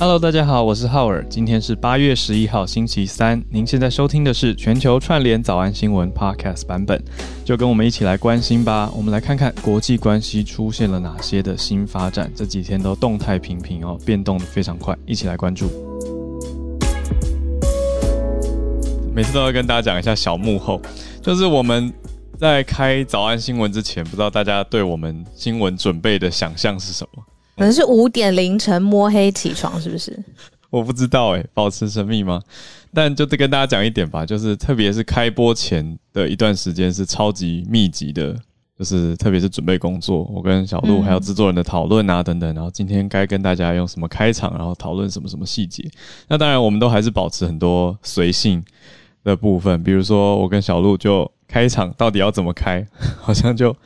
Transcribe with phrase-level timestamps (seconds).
[0.00, 1.22] Hello，大家好，我是浩尔。
[1.28, 3.38] 今天是八月十一号，星期三。
[3.50, 7.04] 您现在收听的是全球串联早安新闻 Podcast 版本，
[7.44, 8.90] 就跟我们一起来关心吧。
[8.96, 12.32] 我们来看看国际关系出现了哪些的新发展。
[12.34, 15.68] 这几天都动态频频哦，变动的非常快，一起来关注。
[19.14, 20.80] 每次都要跟大家讲一下小幕后，
[21.20, 21.92] 就是我们
[22.38, 27.22] 在开早安新闻之前，不知道大家对我们新闻准备的想象是什么？
[27.56, 30.18] 可能是五点凌晨摸黑起床，是不是？
[30.70, 32.40] 我不知道哎，保持神秘吗？
[32.94, 38.36] 但就跟大家讲一点吧，就是特别是开播前的一段时间是超级密集的，
[38.78, 45.88] 就是特别是准备工作，我跟小鹿还有制作人的讨论啊等等，然后今天该跟大家用什么开场，然后讨论什么什么细节。
[46.28, 48.62] 那当然，我们都还是保持很多随性
[49.24, 52.86] 的部分，比如说我跟小鹿就开场到底要怎么开，
[53.20, 53.76] 好像就。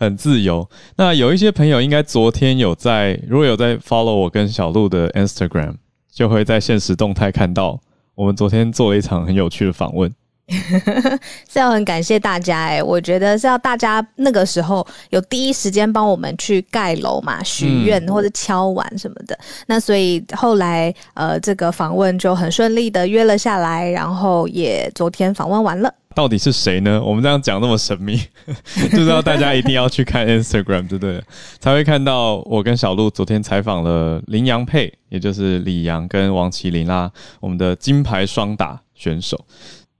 [0.00, 0.68] 很自由。
[0.96, 5.74] 那有一些朋友应该昨天有在，如果有在 follow 我跟小鹿的 Instagram，
[6.10, 7.78] 就会在现实动态看到
[8.14, 10.10] 我们昨天做了一场很有趣的访问。
[11.48, 19.38] 是要很感谢大家哎，我觉得是要大家那个时候有第一时间帮我们去盖楼嘛、许愿或者敲碗什么的。
[19.66, 25.94] 那所以后来呃，这个访问就很顺利的约了下来，然后也昨天访问完了。
[26.14, 27.00] 到底是谁呢？
[27.02, 28.20] 我们这样讲那么神秘，
[28.90, 31.22] 就知道大家一定要去看 Instagram，对不对？
[31.60, 39.44] 才会看到我跟小鹿昨天采访了林洋配，也就是李阳跟王麒麟啦，我们的金牌双打选手。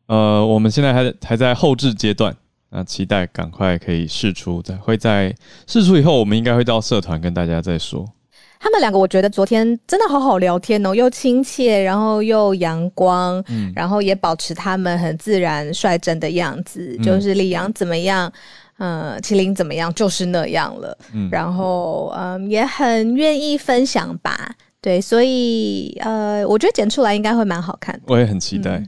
[0.07, 2.37] 呃，我们现在还还在后置阶段，
[2.71, 5.35] 那期待赶快可以试出，在会在
[5.69, 8.05] 试出以后，我们应该会到社团跟大家再说。
[8.63, 18.31] 他们两个，我觉得昨天真的好好聊天哦，又亲切，然后又阳光，嗯，然后也保持他们很自然率真的样子，就是李阳怎么样，
[18.79, 28.83] 嗯，麒麟怎么样，就是那样了，嗯，然后嗯，也很愿意分享吧，对，所以呃，我觉得剪出来应该会蛮好看，我也很期待。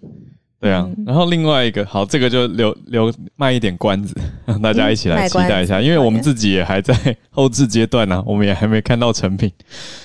[0.62, 4.14] 对啊，然后另外一个好，这个就留留卖一点关子，
[4.46, 6.95] 让 大家一起来期待一下，因为我们自己也还在
[7.30, 9.51] 后置阶段呢，我们也还没看到成品，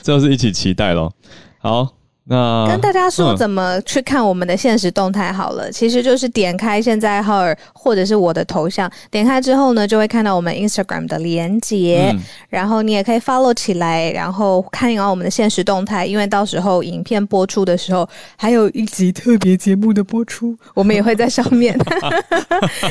[0.01, 1.13] 就是一起期待咯。
[1.59, 1.93] 好。
[2.29, 12.13] 那跟大家说怎么去看我们的现实动态好了，其实就是点开现在号儿或者是我的头像，点开之后呢，就会看到我们 Instagram 的连接，
[12.49, 21.79] 然后你也可以 follow 起来，然后看一下我们的现实动态，因为到时候影片播出的时候，还有一集特别节目的播出， 我们也会在上面，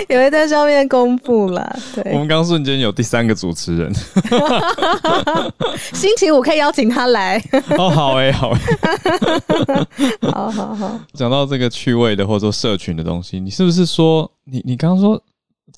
[0.08, 1.78] 也会在上面公布了。
[1.94, 3.92] 对，我们刚瞬间有第三个主持人，
[5.92, 7.42] 星期五可以邀请他来。
[7.76, 8.56] 哦，好哎，好。
[10.32, 15.22] 好好好，讲到这个趣味的或者说社群的东西，你是不是说你你刚刚说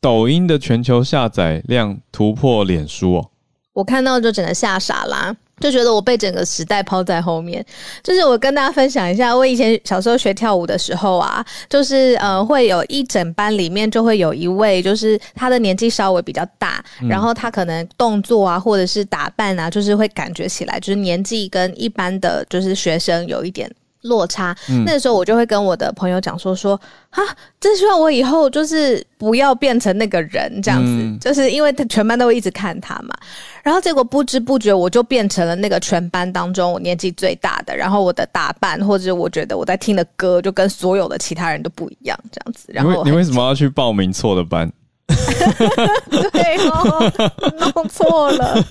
[0.00, 3.31] 抖音的全球下载量突破脸书哦？
[3.72, 7.65] 我看到就整个吓傻啦，就觉得我被整个时代抛在后面。
[8.03, 23.71] 就是我跟大家分享一下，我以前小时候学跳舞的时候啊，就是呃会有一整班里面就会有一位，就是他的年纪稍微比较大，然后他可能动作啊或者是打扮啊，就是会感觉起来就是年纪跟一般的就是学生有一点。
[24.03, 26.81] 落差，那个时候我就会跟我的朋友讲说说
[27.11, 27.21] 啊，
[27.59, 33.13] 真希望我以后就是不要变成那个人这样子，就是因为他全班都会一直看他嘛，
[33.69, 42.71] 然后结果不知不觉我就变成了那个全班当中我年纪最大的，然后我的打扮或者我觉得我在听的歌就跟所有的其他人都不一样这样子。
[42.73, 44.73] 然后你为什么要去报名错的班？
[46.11, 47.12] 对哦，
[47.75, 48.65] 弄错了。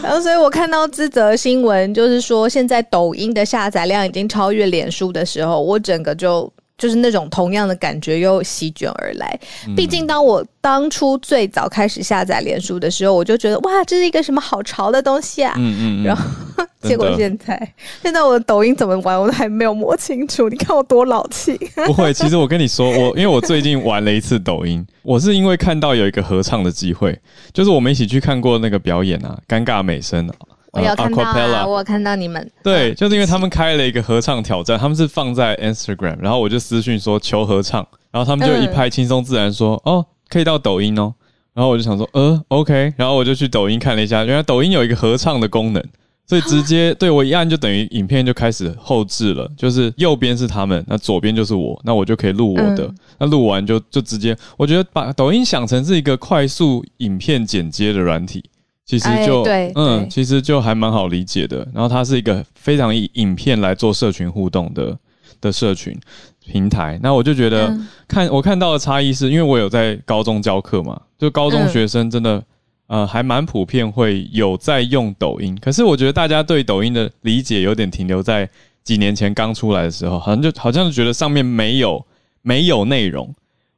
[0.00, 6.48] 然后，所以我看到这则新闻，就是说现在抖音的下载量已经超越脸书的时候，我整个就。
[6.76, 9.38] 就是那种同样的感觉又席卷而来。
[9.76, 15.54] 毕竟，当我当初最早开始下载脸书的时候，我就觉得哇，这是一个什么好潮的东西啊！
[15.56, 16.04] 嗯嗯。
[16.04, 16.24] 然后，
[16.82, 20.48] 结果现在，现在我的抖音怎么玩，我都还没有摸清楚。
[20.48, 21.56] 你看我多老气！
[21.86, 27.18] 不会，其实我跟你说，我因为我最近玩了一次抖音，我是因为看到有一个合唱的机会，
[27.52, 30.34] 就是我们一起去看过那个表演啊，尴尬美声啊。
[30.74, 32.50] 我有看到，我看到你们。
[32.62, 41.14] 对，就是因为他们开了一个合唱挑战，他们是放在 Instagram，然后我就私讯说求合唱，然后他们就一拍轻松自然说哦，可以到抖音哦，
[41.52, 45.82] 然后我就想说呃，OK，然后我就去抖音看了一下，原来抖音有一个合唱的功能，
[46.26, 58.42] 所以直接对我一按就等于影片就开始后置了，就是右边是他们，那左边就是我，那我就可以录我的，那录完就就直接，我觉得把抖音想成是一个快速影片剪接的软体。
[58.86, 59.42] 其实就
[59.74, 61.66] 嗯，其实就还蛮好理解的。
[61.72, 64.98] 然后它是一个非常以影片来做社群互动的
[65.40, 65.98] 的社群
[66.44, 66.98] 平台。
[67.02, 67.74] 那我就觉得
[68.06, 72.44] 看我看到的差异是因为我有在高中教课嘛，就高中学生真的
[72.86, 75.56] 呃，还蛮普遍会有在用抖音。
[75.62, 78.46] 可是我觉得大家对抖音的理解有点停留在
[78.82, 82.04] 几年前刚出来的时候，好像就好像是觉得上面没有
[82.42, 83.34] 没有内容。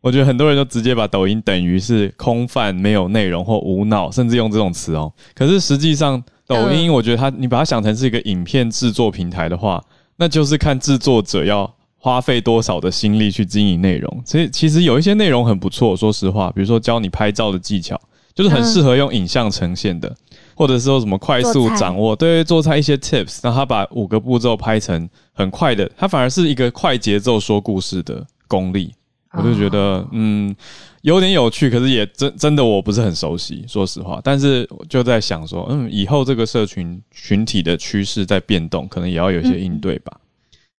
[0.07, 5.13] 我觉得很多人都直接把抖音等于是空泛、没有内容或无脑，甚至用这种词哦。
[5.35, 9.83] 可是实际上，抖音我觉得它，你把它想成是一个影片制作平台的话，
[10.15, 11.69] 那就是看制作者要
[11.99, 14.23] 花费多少的心力去经营内容。
[14.25, 18.01] 所以其实有一些内容很不错，说实话，比如说教你拍照的技巧，
[18.33, 20.15] 就是很适合用影像呈现的，
[20.55, 28.95] 或者是说什么快速掌握对做菜一些 tips，然后他把五个步骤拍成很快的，它反而是一个快节奏说故事的功力。
[29.37, 30.55] 我就觉得，嗯，
[31.03, 34.21] 有点有趣，可是也真真的我不是很熟悉，说实话。
[34.25, 40.13] 但是就在想说，嗯，以后这个社群群体的趋势在变动，可能也要有一些应对吧。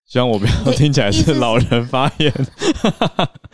[0.05, 2.33] 希望我不要听起来是老人发言。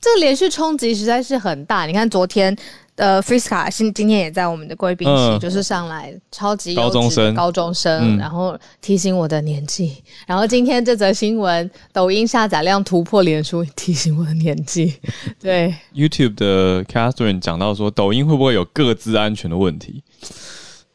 [0.00, 1.86] 这个连续冲击实在是很大。
[1.86, 2.56] 你看昨天。
[2.96, 10.02] 呃，Friska 今今天也在我们的贵宾席，就是上来超级高中生，高中生，然后提醒我的年纪。
[10.26, 14.94] 然后今天这则新闻，抖音下载量突破脸书，提醒我的年纪。
[15.38, 20.02] 对，YouTube 的 Catherine 讲到说，抖音会不会有各自安全的问题？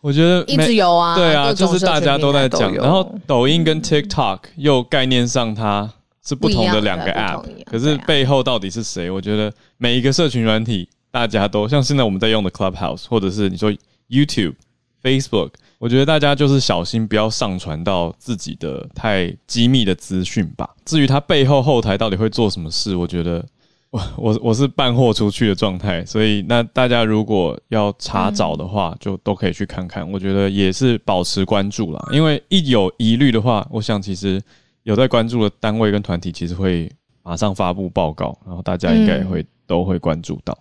[0.01, 2.73] 我觉得一直有啊，对啊，就是大家都在讲。
[2.73, 5.87] 然后抖音跟 TikTok 又概念上它
[6.25, 9.11] 是不同的两个 App，可是背后到底是谁？
[9.11, 10.89] 我觉得每一个社群软体。
[11.11, 13.71] 大家都像现在我们在用的 Clubhouse，或者是你说
[14.09, 14.55] YouTube、
[15.03, 20.69] Facebook，我觉得大家就是小心不要上传到自己的太机密的资讯吧。
[20.85, 23.45] 至于它背后后台到底会做什么事，我觉得
[23.91, 30.09] 我我我是半货出去的状态，所以那大家如果要查找的话，就都可以去看看。
[30.09, 34.41] 我觉得也是保持关注啦，因为一有疑虑的话，我想其实
[34.83, 36.89] 有在关注的单位跟团体，其实会
[37.21, 40.57] 马上发布报告，然后大家应该会都会关注到。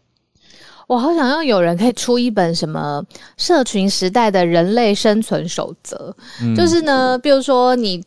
[0.90, 3.00] 我好想要有人可以出一本什么
[3.36, 6.12] 社群时代的人类生存守则，
[6.56, 8.02] 就是呢，比如说你。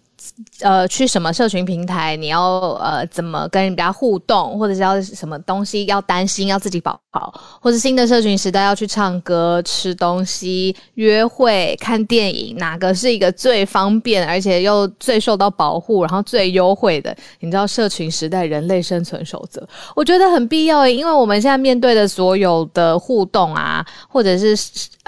[0.62, 2.16] 呃，去什么社群平台？
[2.16, 2.42] 你要
[2.80, 17.16] 呃怎么跟人家互动，或者是要什么东西要担心，要自己保好，或者新的社群时代要去唱歌、吃东西、约会、看电影，哪个是一个最方便，而且又最受到保护，然后最优惠的？
[17.40, 24.56] 你知道社群时代人类生存守则，我觉得很必要，因为我们现在面对的所有的互动啊，或者是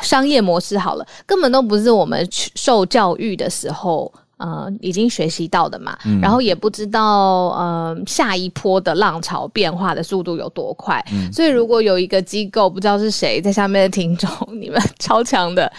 [0.01, 4.11] 商业模式，好了，根本都不是我们受教育的时候。
[4.37, 14.29] 呃，已经学习到的嘛，然后也不知道呃下一波的浪潮变化的速度有多快，所以如果有一个机构不知道是谁在下面的听众，
[14.59, 15.71] 你们超强的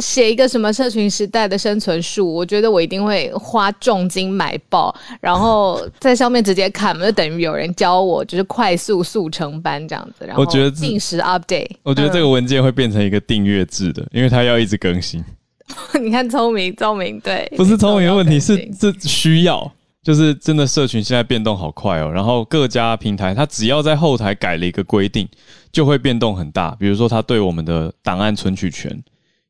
[0.00, 10.24] 写一个什么社群时代的生存术，我觉得我一定会花重金买爆，然后在上面直接看，就等于有人教我，就是快速速成班这样子。
[10.26, 15.22] 然后我觉得定时 update，我觉得这个文件会变成一个订阅制的，因为它要一直更新。
[16.00, 19.70] 你看，聪明，聪明，对，不是聪明的问题，是这需要，
[20.02, 22.10] 就是真的社群现在变动好快哦。
[22.10, 25.28] 然后各家平台，它只要在后台改了一个规定，
[25.72, 26.74] 就会变动很大。
[26.78, 29.02] 比如说，它对我们的档案存取权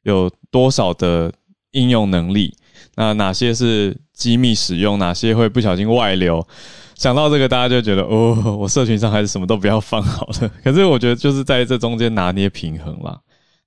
[0.02, 1.32] 有多少的
[1.72, 2.54] 应用能力，
[2.96, 6.46] 那哪些是机密使用，哪些会不小心外流。
[6.96, 10.50] 想到这个，大家就觉得哦，我社群上还是什么都不要放好了。
[10.62, 13.18] 可是我觉得就是在这中间拿捏平衡啦。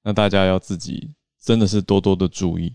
[0.04, 1.10] 那大家要自己。
[1.44, 2.74] 真的是多多的注意。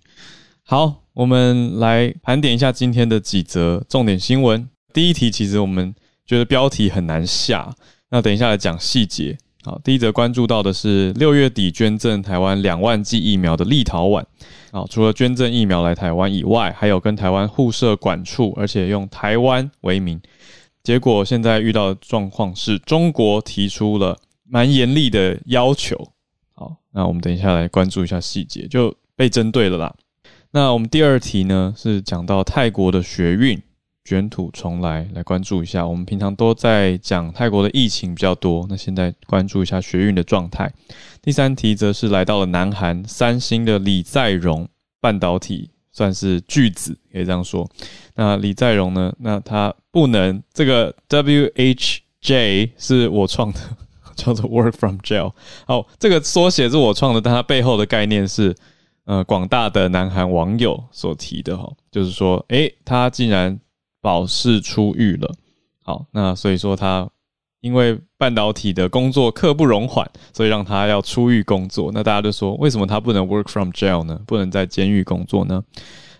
[0.62, 4.69] 好，我们来盘点一下今天的几则重点新闻。
[4.93, 5.94] 第一题，其实我们
[6.27, 7.75] 觉得标题很难下，
[8.10, 9.39] 那等一下来讲细节。
[9.65, 14.22] 好，第一则关注到的是六月底捐赠台湾两万剂疫苗的立陶宛。
[14.70, 20.20] 好，除了捐赠疫苗来台湾以外，还有跟台湾互设管处，而且用台湾为名。
[20.82, 26.13] 结果现在遇到的状况是中国提出了蛮严厉的要求。
[26.98, 29.94] 那我们等一下来关注一下细节，就被针对了啦。
[30.50, 33.62] 那我们第二题呢是讲到泰国的学运
[34.05, 35.86] 卷土重来，来关注一下。
[35.86, 40.69] 我们平常都在讲泰国的疫情比较多，那现在关注一下学运的状态。
[41.22, 44.67] 第三题则是来到了南韩三星的李在镕
[45.00, 47.70] 半导体算是巨子，可以这样说。
[48.17, 49.14] 那李在镕呢？
[49.20, 53.60] 那他不能这个 WHJ 是我创的。
[54.19, 55.32] 叫做 Work from Jail。
[55.67, 58.55] 好，这个缩写是我创的，但它背后的概念是，
[59.05, 63.58] 呃，广大的南韩网友所提的哈，就是说，诶，他竟然
[64.03, 65.32] 保释出狱了。
[65.82, 67.08] 好，那所以说他
[67.60, 71.91] 因为半导体的工作刻不容缓，所以让他要出狱工作。
[71.94, 74.20] 那大家就说，为什么他不能 Work from Jail 呢？
[74.27, 75.65] 不能在监狱工作呢？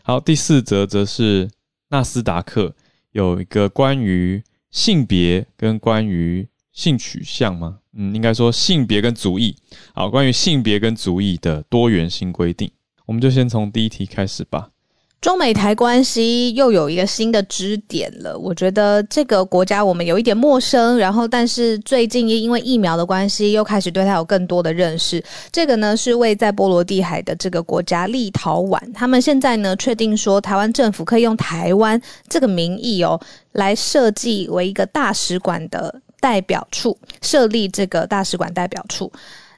[0.02, 1.50] 好，第四则则是
[1.90, 2.75] 纳斯达克
[3.12, 7.78] 有一个关于性别跟关于性取向吗？
[7.97, 9.52] 嗯，应该说性别跟族裔。
[9.92, 12.70] 好，关于性别跟族裔的多元新规定，
[13.04, 14.68] 我们就先从第一题开始吧。
[15.20, 25.20] 中美台关系又有一个新的支点了，我觉得这个国家我们有一点陌生，然后但是最近也因为疫苗的关系，又开始对它有更多的认识。
[25.50, 33.20] 这个呢是位在波罗的海的这个国家立陶宛，他们现在呢确定说，台湾政府可以用台湾这个名义哦，
[33.50, 39.10] 来设计为一个大使馆的代表处，设立这个大使馆代表处。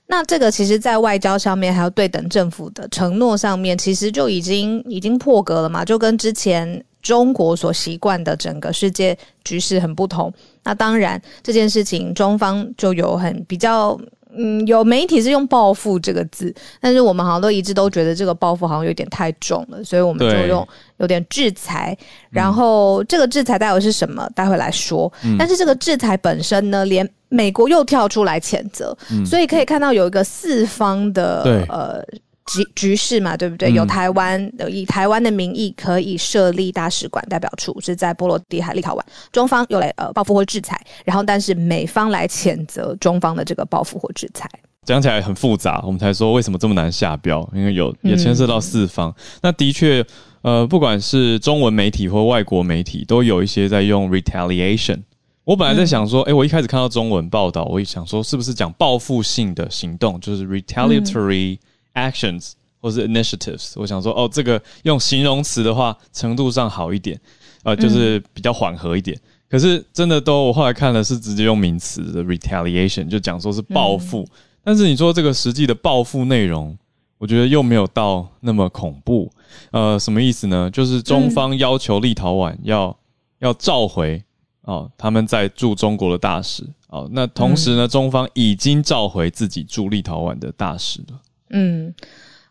[0.07, 10.33] 那这个其实，在外交上面，还有对等政府的承诺上面，其实就已经已经破格了嘛，就跟之前中国所习惯的整个世界局势很不同。
[10.65, 13.99] 那当然，这件事情中方就有很比较。
[14.37, 20.67] 嗯，有媒体是用“报复”这个字，但是我们好像都一致都觉得这个“报复”好像有点太重了，所以我们就用
[20.99, 21.97] 有点制裁。
[22.31, 24.29] 然后这个制裁待会是什么？
[24.35, 25.13] 待会来说。
[25.39, 28.97] 但是这个制裁本身呢，连美国又跳出来谴责，
[29.27, 32.05] 所以可以看到有一个四方的呃。
[32.51, 33.71] 局局势嘛，对不对？
[33.71, 39.01] 有台湾以台湾的名义可以设立大使馆代表处，是在波罗的海立陶宛。
[39.31, 44.51] 中方又来呃报复或制裁，然后但是美方来谴责中方的这个报复或制裁。
[44.85, 49.15] 讲起来很复杂，我们才说为什么这么难下标，因为有也牵涉到四方。
[49.43, 50.05] 那的确，
[50.43, 55.03] 呃，不管是中文媒体或外国媒体，都有一些在用 retaliation。
[55.45, 61.59] 我本来在想说，哎，我一开始看到中文报道，我也想说是不是讲报复性的行动，就是 retaliatory。
[61.95, 67.21] Actions 或是 initiatives，我想说哦，这个用形容词的话，程度上好一点，
[67.63, 69.19] 呃，就是比较缓和一点。
[69.49, 74.27] 可是真的都，我后来看了是直接用名词的 retaliation，就讲说是报复。
[74.63, 76.77] 但是你说这个实际的报复内容，
[77.19, 79.31] 我觉得又没有到那么恐怖。
[79.73, 80.71] 呃，什么意思呢？
[80.71, 82.97] 就是中方要求立陶宛要
[83.41, 84.23] 要召回
[84.63, 87.09] 哦，他们在驻中国的大使哦。
[87.13, 91.21] 那同时呢，中方已经召回自己驻立陶宛的大使了。
[91.51, 91.93] 嗯，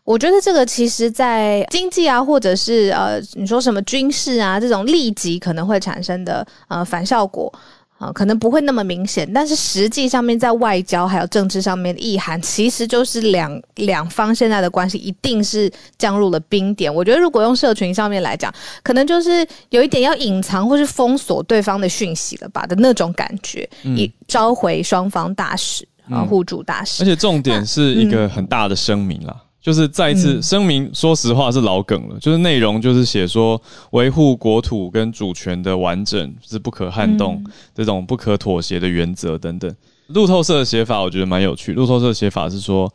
[0.04, 7.52] 我觉得这个其实，在经济啊，或者是呃，你说什么军事啊，这种立即可能会产生的呃反效果
[7.98, 9.30] 啊，可能不会那么明显。
[9.32, 16.92] 但是实际上面，在外交还有政治上面的意涵，其实就是两两方现在的关系一定是降入了冰点。
[16.92, 18.52] 我觉得，如果用社群上面来讲，
[18.82, 25.86] 可能就是有一点要隐藏或是封锁对方的讯息了吧的那种感觉，以召回双方大使。
[26.10, 33.60] 啊，互助大使，而且重点是一个很大的声明啦，就是再一次声明，说实话是老梗了，就是内容就是写说
[33.92, 39.74] 维护国土跟主权的完整是不可撼动，这种不可妥协的原则等等。
[40.08, 42.92] 路透社的写法我觉得蛮有趣，路透社的写法是说，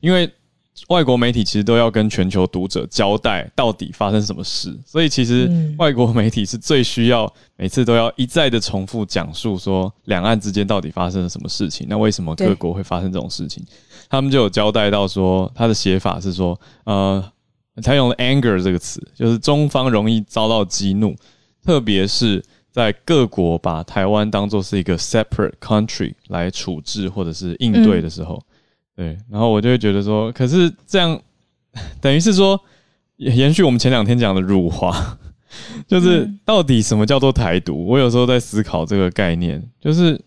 [0.00, 0.30] 因为。
[0.88, 13.64] 外国媒体其实都要跟全球读者交代到底发生什么事，所以其实外国媒体是最需要每次都要一再的重复讲述说两岸之间到底发生了什么事情，那为什么各国会发生这种事情？
[14.08, 17.24] 他们就有交代到说，他的写法是说，呃，
[17.82, 21.16] 他用了 anger 这个词，就是中方容易遭到激怒，
[21.64, 28.40] 特别是在各国把台湾当做是一个 separate country 来处置或者是应对的时候。
[28.96, 31.20] 对，然后我就会觉得说，可是这样
[32.00, 32.58] 等于是说
[33.16, 35.18] 延续我们前两天讲的辱华，
[35.86, 37.84] 就是到底什么叫做台独？
[37.86, 40.18] 我有时候在思考这个概念，就是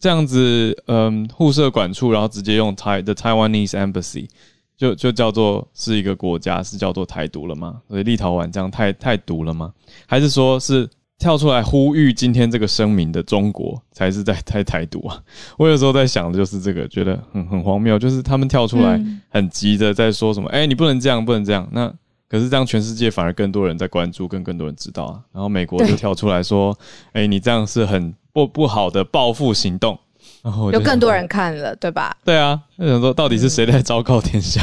[0.00, 4.28] 这样子，嗯，互设管处，然后直接用台 the Taiwanese embassy
[4.76, 7.80] 就就叫做是一个国家，是叫做台独了吗？
[7.88, 9.72] 所以立陶宛这样太太独了吗？
[10.06, 10.88] 还是说是？
[11.18, 15.18] 跳出来呼吁今天这个声明的中国才是在在台独啊！
[15.56, 21.66] 我有时候在想的就是这个，觉得很很荒谬，就是他们跳出来很急的在说什么，哎，你不能这样，不能这样。
[21.72, 21.92] 那
[22.28, 25.20] 可是这样，全世界反而更多人在关注，跟更多人知道啊。
[25.32, 26.76] 然后美国就跳出来说，
[27.14, 29.98] 哎，你这样是很不不好的报复行动。
[30.42, 32.16] 然后有更多人看了，对吧？
[32.24, 34.60] 对啊，就想说，到底是谁在昭告天下？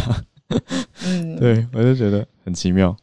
[1.06, 2.96] 嗯，对我就觉得很奇妙。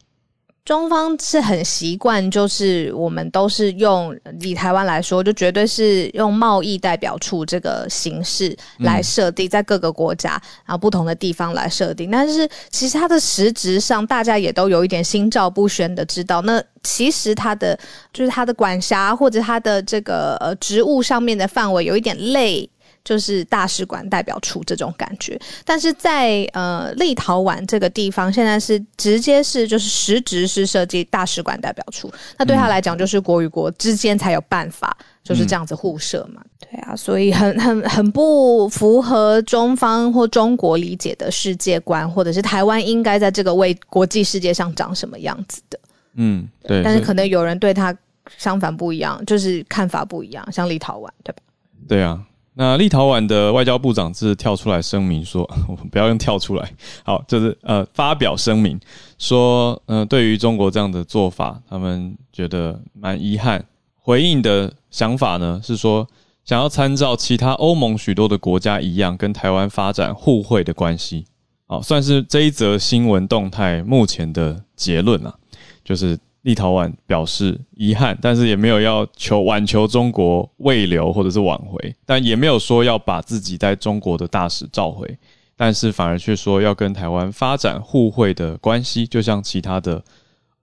[0.64, 10.30] 中方是很习惯，就是我们都是用以台湾来说，就绝对是用贸易代表处这个形式来设定，在各个国家
[10.64, 12.10] 然后不同的地方来设定。
[12.10, 17.76] 但是其实它的实质上，大家也都有一点心照不宣的知道，那其实它的
[18.12, 22.68] 就是它的管辖或者它的这个呃职务上面的范围有一点累。
[23.04, 45.78] 就是大使馆代表处这种感觉，但是在呃立陶宛这个地方，现在是直接是就是实职是设计大使馆代表处，那对他来讲就是国与国之间才有办法就是这样子互设嘛，对啊，所以很很很不符合中方或中国理解的世界观，或者是台湾应该在这个为国际世界上长什么样子的，
[46.14, 47.96] 嗯，对，但是可能有人对他
[48.36, 51.42] 相反不一样，就是看法不一样，像立陶宛对吧？
[51.88, 52.22] 对啊。
[52.62, 56.70] 那立陶宛的外交部长是跳出来声明说， 我们不要用跳出来，
[57.02, 58.78] 好，就是呃发表声明
[59.18, 63.64] 说，呃，对于中国这样的做法，他们觉得蛮遗憾。
[63.96, 66.06] 回应的想法呢是说，
[66.44, 71.24] 想要参照其他欧盟许多的国家一样，跟台湾发展互惠的关系。
[71.66, 75.34] 好，算是这一则新闻动态目前的结论啊，
[75.82, 76.18] 就是。
[76.42, 85.18] 立陶宛表示遗憾，但是也没有要求挽求中国未留或者是挽回，但也没有说要把自己在中国的大使召回，
[85.56, 90.02] 但是反而却说要跟台湾发展互惠的关系，就像其他的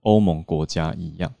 [0.02, 1.32] 欧盟国家一样。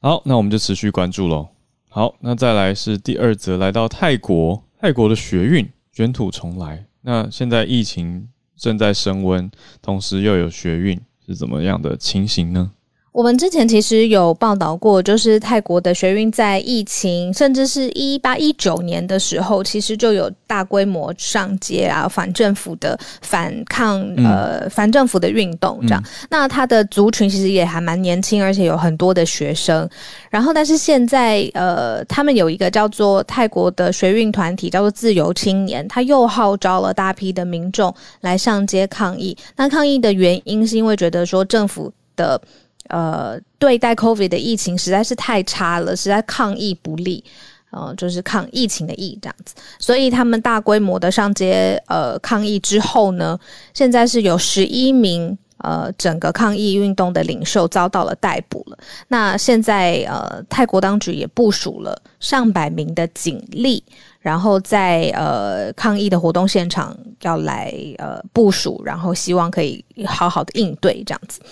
[0.00, 1.48] 好，那我们就持续关注喽。
[1.90, 6.86] 好，那再来是第二则，来到泰国，泰国的学运卷土重来。
[7.02, 9.50] 那现在疫情正在升温，
[9.82, 12.72] 同时又有学运，是怎么样的情形呢？
[13.14, 26.02] 我们之前其实有报道过，就是泰国的学运在疫情，甚至是一八一九年的时候，其实就有大规模上街啊，反政府的反抗，呃，反政府的运动这样。
[26.28, 29.88] 那他的族群其实也还蛮年轻，而且有很多的学生。
[30.28, 39.36] 然后，但是现在，呃，他们有一个叫做泰国的学运团体，叫做自由青年，他又号召了大批的民众来上街抗议。
[39.54, 42.40] 那抗议的原因是因为觉得说政府的。
[42.88, 47.24] 呃，对待 COVID 的疫情实在是太差了，实在抗疫不利，
[47.70, 53.38] 呃，就是抗疫情的疫这样子，所以他们大规模的上街呃抗议之后呢，
[53.72, 58.78] 现在是有十一名呃整个抗议运动的领袖遭到了逮捕了。
[59.08, 63.82] 那现在呃泰国当局也部署了上百名的警力。
[64.24, 71.42] 然后在呃抗议的活动现场要来呃部署，然后希望可以好好的应对这样子。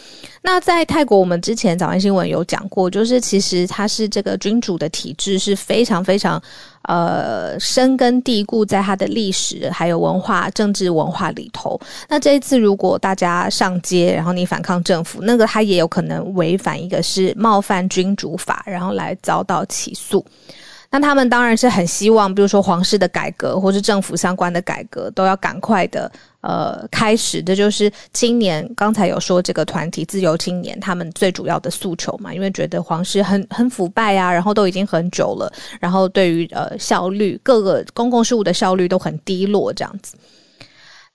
[0.41, 6.43] 那在泰国，我们之前早安新闻有讲过，就是其实它是这个君主的体制是非常非常
[6.85, 11.79] 呃深根蒂固在它的历史还有文化、政治文化里头。
[12.09, 20.25] 那这一次如果大家上街，然后你反抗政府，那个他也有可能违反一个是冒犯君主法，然后来遭到起诉。
[20.93, 27.43] 那他们当然是很希望，比如说皇室的改革，或是政府相关的改革，都要赶快的呃开始。
[27.43, 35.51] 这就是青年刚才有说这个团体自由青年他们最主要的诉求嘛，因为觉得皇室很 很腐败啊，然后都已经很久了，
[35.81, 40.15] 然后对于呃效率各个公共事务的效率都很低落这样子。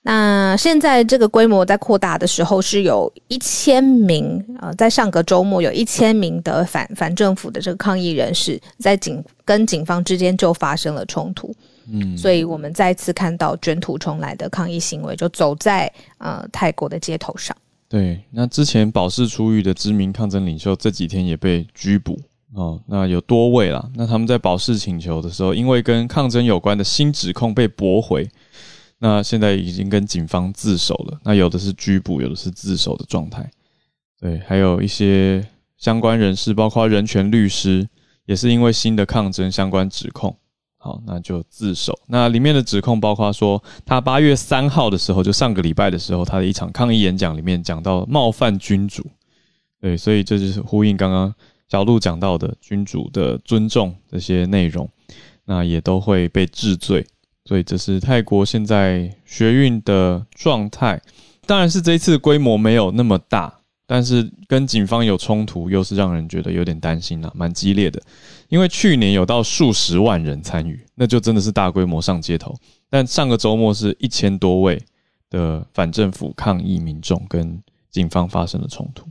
[0.10, 11.54] 那现在这个规模在扩大的时候，是有一千名啊，在上个周末有一千名的反反政府的这个抗议人士，在警跟警方之间就发生了冲突，
[11.92, 17.54] 嗯，所以我们再次看到卷土重来的抗议行为，就走在呃泰国的街头上。
[17.90, 22.18] 对，那之前保释出狱的知名抗争领袖，这几天也被拘捕
[22.54, 28.26] 哦，那有多位啦，那他们在保释请求的时候，因为跟抗争有关的新指控被驳回。
[29.00, 33.48] 那现在已经跟警方自首了，那有的是拘捕，有的是自首的状态。
[34.20, 35.46] 对，还有一些
[35.78, 37.88] 相关人士，包括人权律师，
[38.26, 40.36] 也是因为新的抗争相关指控，
[40.78, 41.98] 好，那就自首。
[42.08, 49.06] 那里面的指控包括说，他八月三号的时候，就上个礼拜的时候，他的一场抗议演讲里面讲到冒犯君主。
[49.80, 51.32] 对，所以这就是呼应刚刚
[51.70, 54.90] 小鹿讲到的君主的尊重这些内容，
[55.46, 57.06] 那也都会被治罪。
[57.48, 61.02] 所以这是泰国现在学运的状态，
[61.46, 68.02] 当然是这一次规模没有那么大，但是跟警方有冲突，又是让人觉得有点担心了，蛮激烈的。
[68.50, 72.54] 因为去年有到数十万人参与，那就真的是大规模上街头。
[72.90, 74.82] 但上个周末是一千多位
[75.30, 79.06] 的反政府抗议民众跟警方发生了冲突。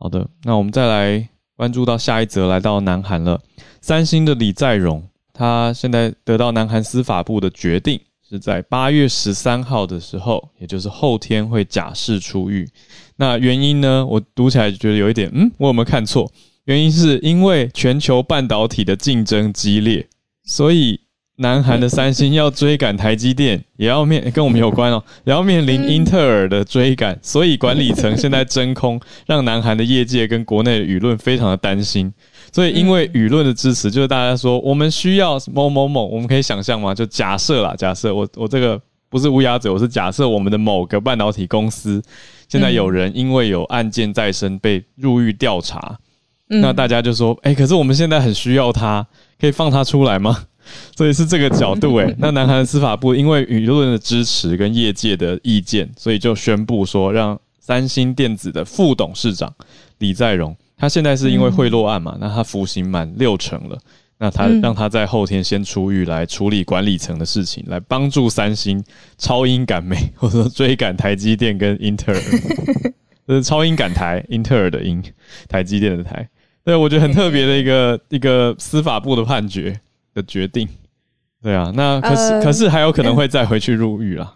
[0.00, 3.40] 好的，那我们再来关注到下一则，来到南韩了，
[3.80, 5.09] 三星的李在镕。
[5.40, 7.98] 他现在得到南韩司法部的决定，
[8.28, 12.68] 是在八月十三号的时候，也就是后天会假释出狱。
[13.16, 14.04] 那原因呢？
[14.04, 16.30] 我读起来觉得有一点，嗯，我有没有看错？
[16.66, 20.06] 原因是因为全球半导体的竞争激烈，
[20.44, 21.00] 所以。
[21.42, 32.12] 南韩的三星要追赶台积电，也要面跟我们有关哦， 也要面临英特尔的追赶， 所以管理层现在真空，让南韩的业界跟国内的舆论非常的担心。
[32.52, 36.94] 所以因为舆论的支持，就是大家说我们需要某某某，我们可以想象吗？
[36.94, 42.02] 就假设啦，假设我我这个不是乌鸦嘴，我是假设我们的某个半导体公司
[42.48, 45.98] 现在有人因为有案件在身被入狱调查，
[46.48, 49.06] 那大家就说，哎，可是我们现在很需要他，
[49.40, 50.44] 可以放他出来吗？
[50.96, 59.52] 所以是这个角度诶， 那南韩司法部因为舆论的支持跟业界的意见，所以就宣布说，让三星电子的副董事长
[59.98, 63.78] 李在镕，他现在是因为贿赂案嘛，那他服刑满六成了，
[64.18, 68.82] 那他嗯让他在后天先出狱来处理管理层的事情，来帮助三星
[69.18, 72.20] 超英赶美，或者说追赶台积电跟英特尔，
[73.28, 75.02] 就是超英赶台，英特尔的英，
[75.48, 76.28] 台积电的台。
[76.64, 79.78] 对，我觉得很特别的一个 一个司法部的判决
[80.14, 80.68] 的决定。
[81.42, 84.34] 对啊，那可是、呃可是还有可能会再回去入狱啦。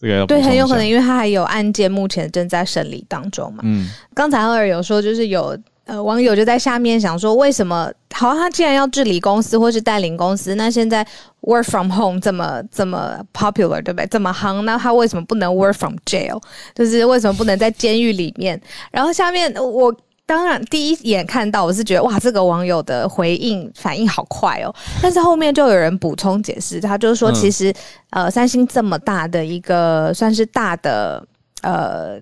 [0.00, 3.62] 这个对，很有可能，因为他还有案件目前正在审理当中嘛。
[3.64, 11.06] 嗯刚才赫尔有说，就是有呃网友就在下面想说，为什么好像他既然要治理公司或是带领公司，那现在
[11.42, 14.06] work from home 这么这么 popular，对不对？
[14.06, 16.40] 这么夯，那他为什么不能 work from jail？
[16.74, 18.60] 就是为什么不能在监狱里面？
[18.90, 19.94] 然后下面我。
[20.26, 24.74] 当然，第一眼看到我是觉得哇，这个网友的回应反应好快哦。
[25.02, 27.74] 但是后面就有人补充解释，他就是说，嗯其实、
[28.10, 31.22] 呃，三星这么大的一个算是大的
[31.62, 32.18] 呃，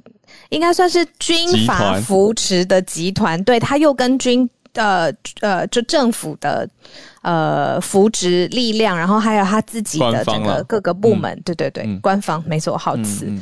[0.49, 6.69] 应该算是军阀扶持的集团，对，他又跟军呃呃，就政府的
[7.23, 12.01] 呃扶植力量，然后还有他自己的整个各个部门，对对对，嗯。
[12.01, 13.33] 官方没错，好嗯词。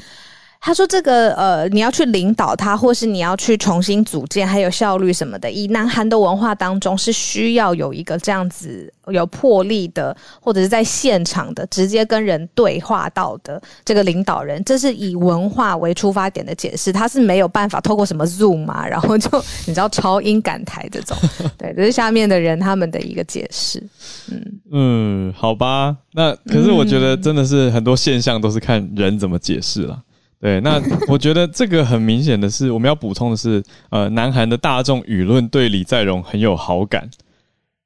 [0.60, 5.50] 嗯他说：“这个呃，你要去领导他，或是你要去重新组建，还有效率什么的。
[5.50, 14.62] 以南韩的文化当中，是需要有一个这样子有魄力的，或者是在现场的，直接跟人对话到的这个领导人。
[14.62, 21.16] 这是以文化为出发点的解释，他是没有办法透过什么 Zoom 啊，然后就你知道超音感台这种，
[21.56, 23.82] 对，这是下面的人他们的一个解释。
[24.30, 29.98] 嗯嗯，好吧，那可是我觉得真的是很多现象都是看人怎么解释了。
[30.40, 37.08] 对，那我觉得这个很明显的是，我们要补充的是，呃，南韩的大众舆论对李在镕很有好感。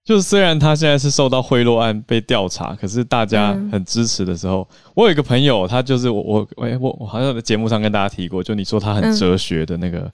[0.05, 10.09] 就是虽然他现在是受到贿赂案被调查，可是大家嗯很支持的时候，我有一个朋友，他就是我我我我我好像在节目上跟大家提过，就你说他很嗯哲学的那个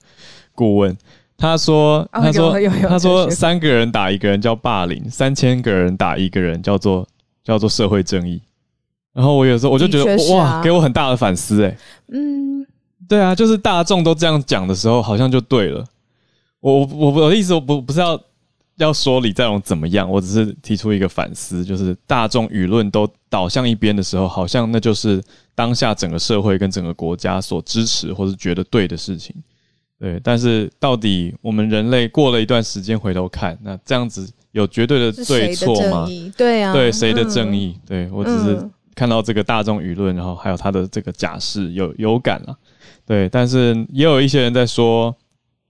[0.55, 0.97] 顾问，
[1.37, 7.05] 他说哦他说他说三个人打一个人叫霸凌，三千个人打一个人叫做
[7.43, 8.41] 叫做社会正义。
[9.13, 11.77] 然后我有时候我就觉得、哇，给我很大的反思哎、
[12.13, 12.65] 嗯，
[13.07, 15.85] 对啊，就是大众都这样讲的时候，好像就对了。
[16.59, 18.19] 我我我我的意思，我不不是要
[18.77, 25.21] 要说李在镕怎么样，我只是提出一个反思，就是大众舆论都倒向一边的时候，好像那就是
[25.55, 29.35] 当下整个社会跟整个国家所支持或是觉得对的事情。
[29.99, 36.07] 对，但是到底我们人类过了一段时间回头看，那这样子有绝对的是对错吗？
[36.35, 37.77] 对啊，对，谁的嗯正义？
[37.85, 42.57] 对我只是嗯看到这个大众舆论，然后还有他的这个假释有有感了，
[43.05, 45.15] 对，但是也有一些人在说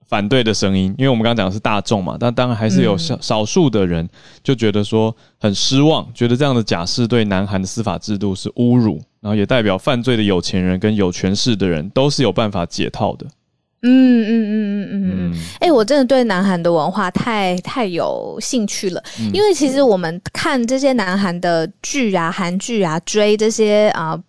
[0.08, 4.08] 反对的声音，因为我们刚刚讲的是大众嘛，但当然还是有嗯少少数的人
[4.44, 13.26] 就觉得说很失望，觉得这样的假释对南韩的司法制度是侮辱，然后也代表犯罪的有钱人跟有权势的人都是有办法解套的。
[13.84, 15.32] 嗯嗯嗯嗯嗯嗯。
[15.34, 24.12] 嗯，哎、我真的对南韩的文化太太有兴趣了，嗯因为其实我们看这些南韩的剧啊、韩剧啊，追这些啊。
[24.12, 24.24] 呃，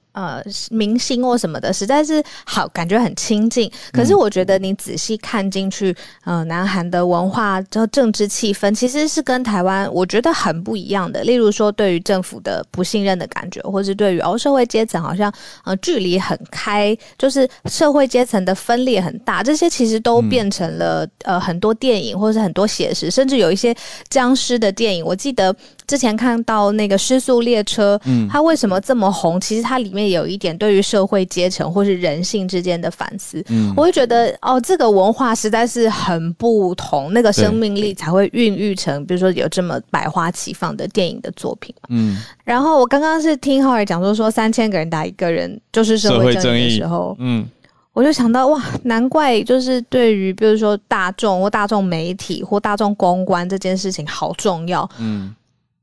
[0.70, 3.70] 明星或什么的，实在是好，感觉很亲近。
[3.92, 5.94] 可是我觉得你仔细看进去，
[6.24, 11.22] 呃，南韩的文化和政治气氛其实是跟台湾我觉得很不一样的。
[11.22, 15.32] 例如说，对于政府的不信任的感觉，或是对于哦社会阶层好像
[15.64, 23.74] 呃距离很开，就是社会阶层的分裂很大，这些其实都嗯变成了、呃很多电影或是很多写实，甚至有一些
[24.08, 25.04] 僵尸的电影。
[25.04, 25.54] 我记得
[25.86, 29.40] 之前看到那个《失速列车》，嗯它为什么这么红？
[29.40, 33.44] 其实它里面有一点对于社会阶层或是人性之间的反思。
[33.48, 41.74] 嗯我会觉得哦，这个文化实在是很不同，那个生命力才会孕育成，比如说有这么百花齐放的电影的作品。
[41.88, 47.46] 嗯，然后我刚刚是听浩尔讲说，说三千个人打一个人就是社社会正义的时候，嗯，
[47.92, 54.88] 我就想到哇，难怪就是对于比如说大众或大众媒体或大众公关这件事情好重要。
[54.98, 55.34] 嗯，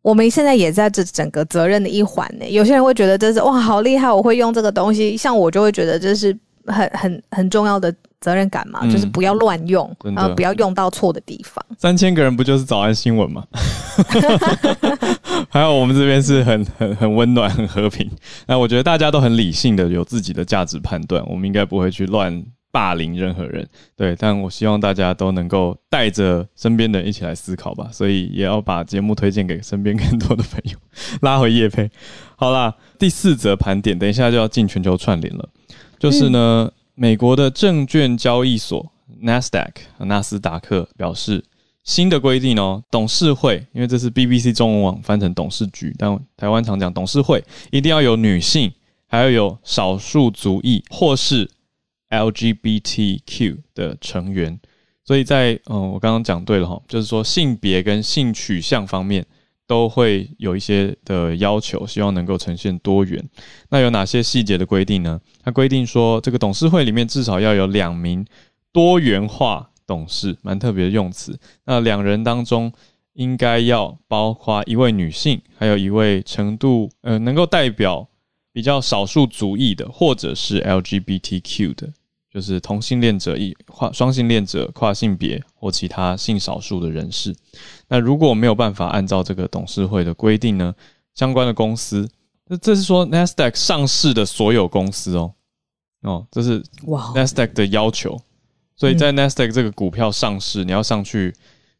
[0.10, 2.50] 我们现在也在这整个责任的一环呢。
[2.50, 11.63] 有些人会觉得这是哇好厉害，我会用这个东西，像我就会觉得这是很很很重要的责任感嘛，嗯就是不要乱用，然后不要用到错的地方。
[11.78, 13.43] 三千个人不就是早安新闻吗？
[15.50, 18.10] 还有我们这边是很很很温暖、很和平。
[18.48, 23.67] 那我觉得大家都很理性的，有自己的价值判断，我们应该不会去乱霸凌任何人。
[23.95, 27.89] 对，但我希望大家都能够带着身边的人一起来思考吧。
[27.91, 30.77] 所以也要把节目推荐给身边更多的朋友，
[31.21, 31.89] 拉回叶配。
[32.36, 35.49] 好啦，第四则盘点，等一下就要进全球串联了。
[35.97, 41.43] 就是呢，美国的证券交易所 NASDAQ 纳斯达克表示，
[41.84, 48.71] 新的规定哦，董事会，因为这是 BBC 中文网翻成董事局，但台湾常讲董事会，一定要有女性，
[49.08, 51.49] 还要有少数族裔或是
[52.10, 54.60] LGBTQ 的成员。
[55.06, 59.26] 所以在嗯，我刚刚讲对了哈，就是说性别跟性取向方面
[59.65, 63.28] 都会有一些的要求，希望能够呈现多元。
[63.69, 65.19] 那有哪些细节的规定呢？
[65.43, 68.24] 它规定说，这个董事会里面至少要有两名
[68.72, 71.39] 多元化董事，蛮特别的用词。
[71.65, 72.72] 那两人当中
[73.13, 78.08] 应该要包括一位女性，还有一位程度呃能够代表
[78.54, 81.91] 比较少数族裔的，或者是 LGBTQ 的。
[82.31, 87.35] 就是同性恋者、一跨双性恋者、跨性别或其他性少数的人士。
[87.87, 90.73] 那如果没有办法按照这个董事会的规定呢？
[91.15, 92.07] 相关的公司，
[92.47, 95.33] 那这是说 Nasdaq 上市的所有公司哦，
[96.03, 98.21] 哦，这是哇 Nasdaq 的要求。
[98.75, 101.33] 所以在 Nasdaq 这个股票上市，你要上去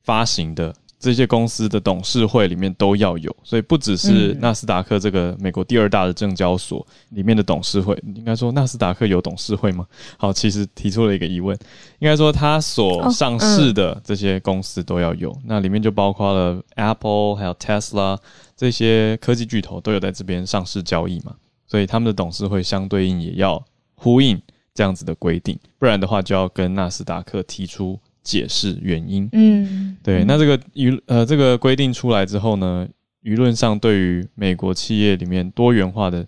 [0.03, 0.75] 发行的。
[0.99, 9.88] 这些公司的董事会里面都要有，所以不只是纳斯达克这个美国第二大的证交所里面的董事会，应该说纳斯达克有董事会吗？
[10.17, 11.57] 好，其实提出了一个疑问，
[11.99, 18.17] 应该说它所上市的这些公司都要有，那里面就包括了 Apple 还有 Tesla
[18.57, 21.33] 这些科技巨头都有在这边上市交易嘛，
[21.65, 23.63] 所以他们的董事会相对应也要
[23.95, 24.38] 呼应
[24.73, 27.97] 这样子的规定，不然的话就要跟纳斯达克提出。
[28.23, 32.88] 解释原因，嗯，对，那这个舆呃这个规定出来之后呢，
[33.23, 36.25] 舆论上对于美国企业里面多元化的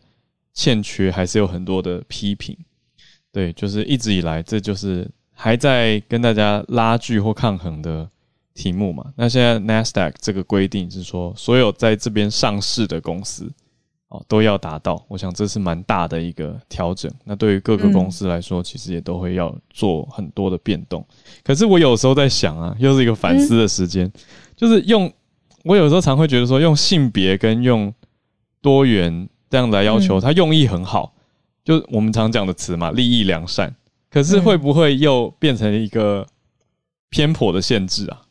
[0.54, 2.58] 欠缺还是有很多的批评，
[3.32, 8.10] 对，就是一直以来这就是还在跟大家拉锯或抗衡的
[8.54, 9.13] 题目嘛。
[9.15, 13.51] 那现在 Nasdaq 这个规定是说，所有在这边上市的公司。
[14.12, 17.10] 哦，都要达到，我想这是蛮大的一个调整。
[17.24, 21.06] 那对于各个公司来说，其实也都会要做很多的变动。
[21.43, 24.12] 可是我有时候在想啊，又是一个反思的时间，
[24.56, 25.10] 就是用
[25.63, 27.93] 我有时候常会觉得说，用性别跟用
[28.62, 31.13] 多元这样来要求，它用意很好，
[31.63, 33.74] 就我们常讲的词嘛，利益良善。
[34.10, 36.28] 可是会不会又变成一个
[37.10, 38.21] 偏颇的限制啊？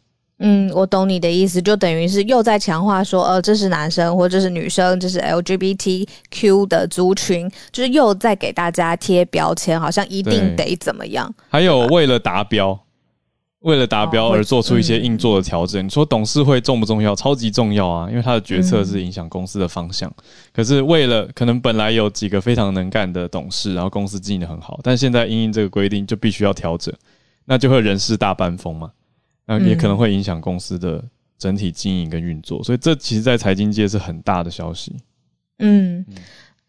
[0.43, 11.31] 嗯，我懂你的意思，就等于是又在强化说，呃，这是男生或者是女生，这是 LGBTQ 的族群，就是又在给大家贴标签，好像一定得怎么样。
[11.51, 12.81] 还有为了达标，
[13.59, 15.85] 为了达标而做出一些硬做的调整。
[15.85, 17.15] 你说董事会重不重要？
[17.15, 20.11] 超级重要啊，因为他的决策是影响公司的方向。
[20.55, 26.95] 可是为了可能本来有几个非常能干的董事，然后公司经营的很好，但现在因应这个规定就必须要调整，
[27.45, 28.91] 那就会人事大搬风嘛。
[29.59, 31.05] 那也可能会影响公司的
[31.37, 34.95] 整体经营跟运作，所以这其实，在财经界是很大的消息。
[35.59, 36.05] 嗯，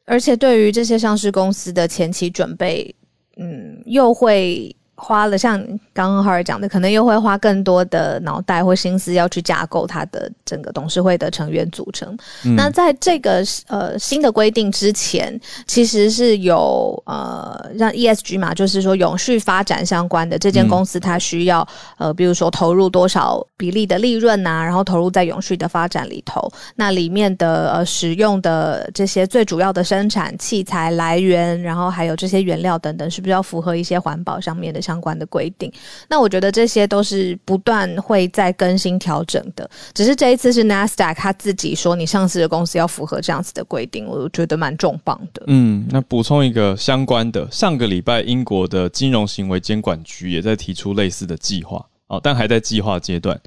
[0.06, 2.94] 而且对于这些上市公司的前期准备，
[3.38, 4.76] 嗯，又会。
[5.04, 5.60] 花了像
[5.94, 12.16] 刚刚哈尔讲的，可能又会花更多的脑袋或心思要去架构它的整个董事会的成员组成。
[12.56, 26.48] 那在这个呃新的规定之前，其实是有呃让 ESG 嘛，就是说永续发展相关的这间公司，它需要呃比如说投入多少比例的利润呐，然后投入在永续的发展里头。
[26.76, 34.80] 那里面的呃使用的这些最主要的生产器材来源，然后还有这些原料等等，是不是要符合一些环保上面的？
[34.92, 35.72] 相关的规定，
[36.10, 39.70] 那我觉得这些都是不断会在更新调整的。
[39.94, 45.44] 只是这一次是 Nasdaq 他自己说，你上市的公司要符合这样子的规定，我觉得蛮重磅的。
[45.48, 53.40] 嗯，那补充一个相关的，上个礼拜英国的金融行为监管局也在提出类似的计划哦，但还在计划阶段，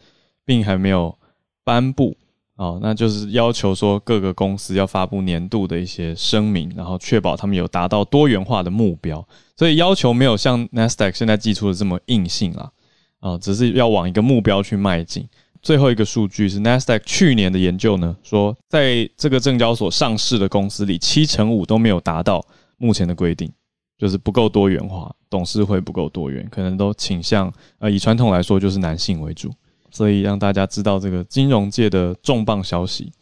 [0.47, 1.15] 并还没有
[1.63, 2.17] 颁布。
[2.57, 9.27] 哦，那就是要求说各个公司要发布年度的一些声明，然后确保他们有达到多元化的目标。
[9.57, 12.71] 所以要求没有像 Nasdaq 现在寄出的这么硬性啊，
[13.19, 15.29] 啊，只是要往一个目标去迈进。
[15.63, 22.45] 最后一个数据是 Nasdaq 去年的研究呢，说在这个证交所上市的公司里，七成五都没有达到
[22.77, 23.51] 目前的规定，
[23.99, 29.51] 就是不够多元化，董事会不够多元，可能都倾向呃以传统来说就是男性为主。
[29.95, 33.13] 所以让大家知道这个金融界的重磅消息，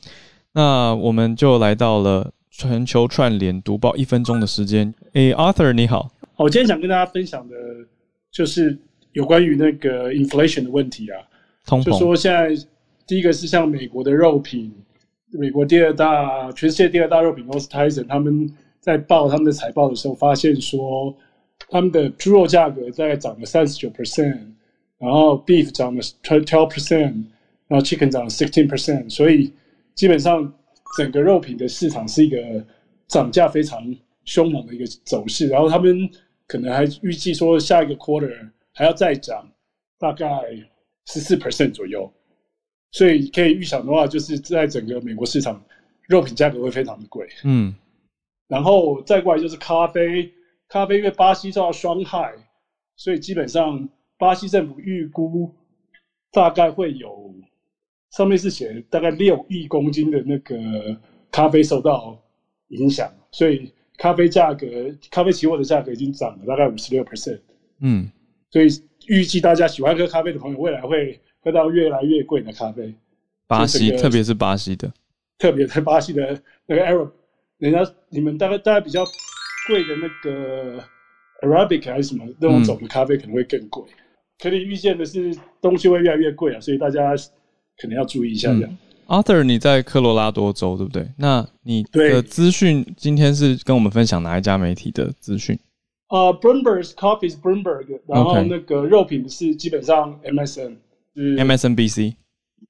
[0.54, 4.92] 那我们就来到了全球串联读报一分钟的时间。
[5.12, 7.54] 诶，Arthur 你好，我今天想跟大家分享的，
[8.30, 8.78] 就是
[9.12, 11.20] 有关于那个 inflation 的问题啊。
[11.84, 12.48] 就说现在
[13.06, 14.72] 第一个是像美国的肉品，
[15.32, 21.14] 美国第二大，全世界第二大肉品公司 Tyson，他们在报他们的财报的时候，发现说
[21.68, 24.38] 他们的猪肉价格在涨了三十九 percent。
[25.02, 27.24] 然后 beef 涨了 twelve percent，
[27.66, 29.52] 然后 chicken 涨了 sixteen percent，所以
[29.96, 30.54] 基本上
[30.96, 32.64] 整个肉品的市场是一个
[33.08, 33.82] 涨价非常
[34.24, 35.48] 凶猛的一个走势。
[35.48, 36.08] 然后他们
[36.46, 38.32] 可能还预计说下一个 quarter
[38.74, 39.44] 还要再涨
[39.98, 40.28] 大概
[41.06, 42.08] 十四 percent 左右，
[42.92, 45.60] 所以可以预想的话，就是在整个美国市场
[46.06, 47.28] 肉品价格会非常的贵。
[47.42, 47.74] 嗯，
[48.46, 50.32] 然后再过来就是咖啡，
[50.68, 52.32] 咖啡因为巴西受到霜害，
[52.94, 53.88] 所以基本上。
[54.22, 55.52] 巴西政府预估
[56.30, 57.34] 大概会有
[58.12, 60.56] 上面是写大概六亿公斤的那个
[61.32, 62.16] 咖啡受到
[62.68, 64.66] 影响，所以咖啡价格、
[65.10, 67.40] 咖啡期货的价格已经涨了大概五十六 percent。
[67.80, 68.08] 嗯，
[68.48, 68.68] 所以
[69.08, 72.94] 预计大家喜欢喝咖啡的朋友，未来会喝到越来越贵的咖啡。
[73.48, 74.92] 巴西，特别是巴西的，
[75.36, 77.10] 特别在巴西的那个 Arab，
[77.58, 79.04] 人家你们大概大概比较
[79.66, 80.80] 贵的那个
[81.40, 83.82] Arabic 还是什么那种种的咖啡可能会更贵。
[84.42, 87.14] 可以预见的是，东西会越来越贵啊，所以大家。
[87.80, 88.78] 可能要注意一下这样。
[89.08, 91.08] Arthur，你在科罗拉多州对不对？
[91.16, 95.58] 那你的资讯今天是跟我们分享哪一家媒体的资讯？
[96.08, 100.76] 啊，Bloomberg Coffee 是 Bloomberg，然后那个肉品是基本上 MSN，
[101.16, 102.14] 是 MSNBC。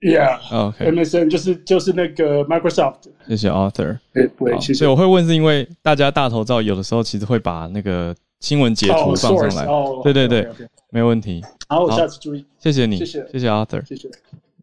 [0.00, 3.00] Yeah，OK，MSN 就是就是那个 Microsoft。
[3.26, 3.98] 谢谢 Arthur。
[4.14, 4.30] 对，
[4.60, 4.74] 谢谢。
[4.74, 9.66] 所以我会问，是因为大家大头照有的时候其实会把那个新闻截图放上来。
[10.04, 10.48] 对对对，
[10.90, 11.42] 没问题。
[11.72, 12.44] 好，我下次注意。
[12.58, 14.10] 谢谢你，谢谢，谢谢 Arthur，谢谢。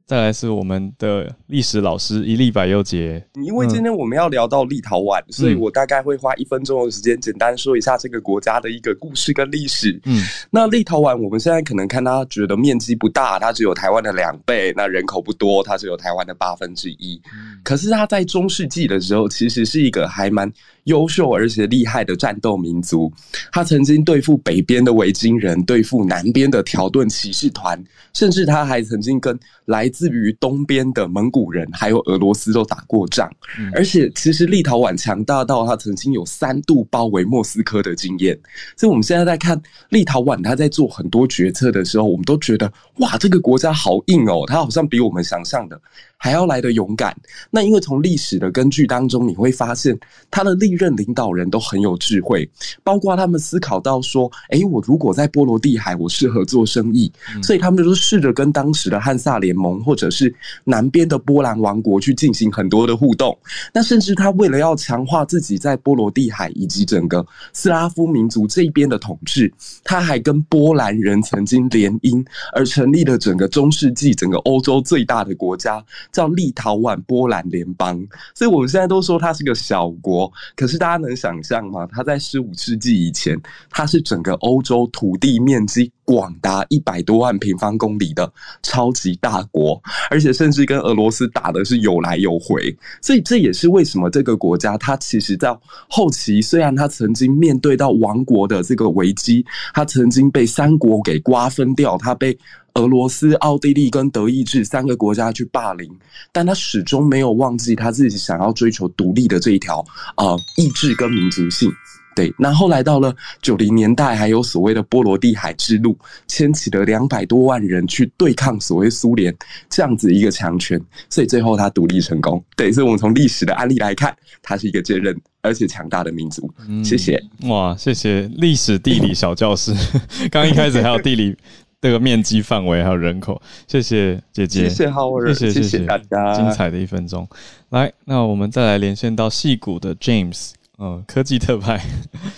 [0.09, 10.01] 再来是我们的历史老师一粒百优杰，因为今天我们要聊到立陶宛，所以我大概会花一分钟的时间，简单说一下这个国家的一个故事跟历史。
[10.05, 17.21] 嗯，那立陶宛我们现在可能看它觉得面积不大，它只有台湾的两倍，那人口不多，它只有台湾的八分之一。
[17.63, 20.51] 可是它在中世纪的时候，其实是一个还蛮。
[20.85, 23.11] 优秀而且厉害的战斗民族，
[23.51, 27.79] 他曾经对付北边的维京人，对付南边的条顿骑士团，
[28.11, 29.37] 甚至他还曾经跟
[29.69, 33.31] 来自于东边的蒙古人还有俄罗斯都打过仗。
[33.73, 38.37] 而且，其实立陶宛强大到他曾经有三度包围莫斯科的经验。
[38.75, 45.79] 所以，我们现在在看立陶宛，他在做很多决策的时候，我们都觉得哇，这个国家好硬哦，他好像比我们想象的。
[46.21, 47.15] 还要来的勇敢，
[47.49, 49.97] 那因为从历史的根据当中，你会发现
[50.29, 52.49] 他的历任领导人都很有智慧，
[52.83, 57.09] 包括他们思考到说，哎，我如果在波罗的海，我适合做生意，
[57.41, 63.37] 所以他们就试着跟当时的汉萨联盟或者是南边的波兰王国去进行很多的互动。
[63.73, 75.83] 那甚至他为了要强化自己在波罗的海以及整个斯拉夫民族这边的统治，他还跟波兰人曾经联姻，而成立了整个中世纪整个欧洲最大的国家。
[76.11, 77.99] 叫立陶宛波兰联邦，
[78.35, 80.31] 所以我们现在都说它是个小国。
[80.55, 81.87] 可是大家能想象吗？
[81.91, 92.75] 它在十五世纪以前，它是整个欧洲土地面积广达一百多万平方公里的超级大国，而且甚至跟俄罗斯打的是有来有回。
[93.01, 95.55] 所以这也是为什么这个国家它其实在
[95.87, 102.37] 后期，虽然它曾经面对到亡国的这个危机，它曾经被三国给瓜分掉，它被。
[102.75, 105.91] 俄罗斯、奥地利跟德意志三个国家去霸凌，
[106.31, 109.83] 但他始终没有忘记他自己想要追求独立的这一条
[110.15, 111.69] 啊意志跟民族性。
[112.19, 119.33] 对，那后来到了九零年代，还有所谓的波罗的海之路，牵起了两百多万人去对抗所谓苏联
[119.69, 120.77] 这样子一个强权，
[121.09, 122.43] 所以最后他独立成功。
[122.57, 126.53] 对，所以我们从历史的案例来看，他是一个坚韧而且强大的民族。
[126.83, 129.73] 谢谢，哇，谢谢历史地理小教师。
[130.29, 131.37] 刚一开始还有地理。
[131.81, 137.25] 这个面积范围还有人口，谢谢姐姐，谢谢好人，谢谢谢谢大家，精彩的一分钟。
[137.69, 140.51] 来，那我们再来连线到戏谷的 James，
[140.81, 141.77] 嗯，科技特派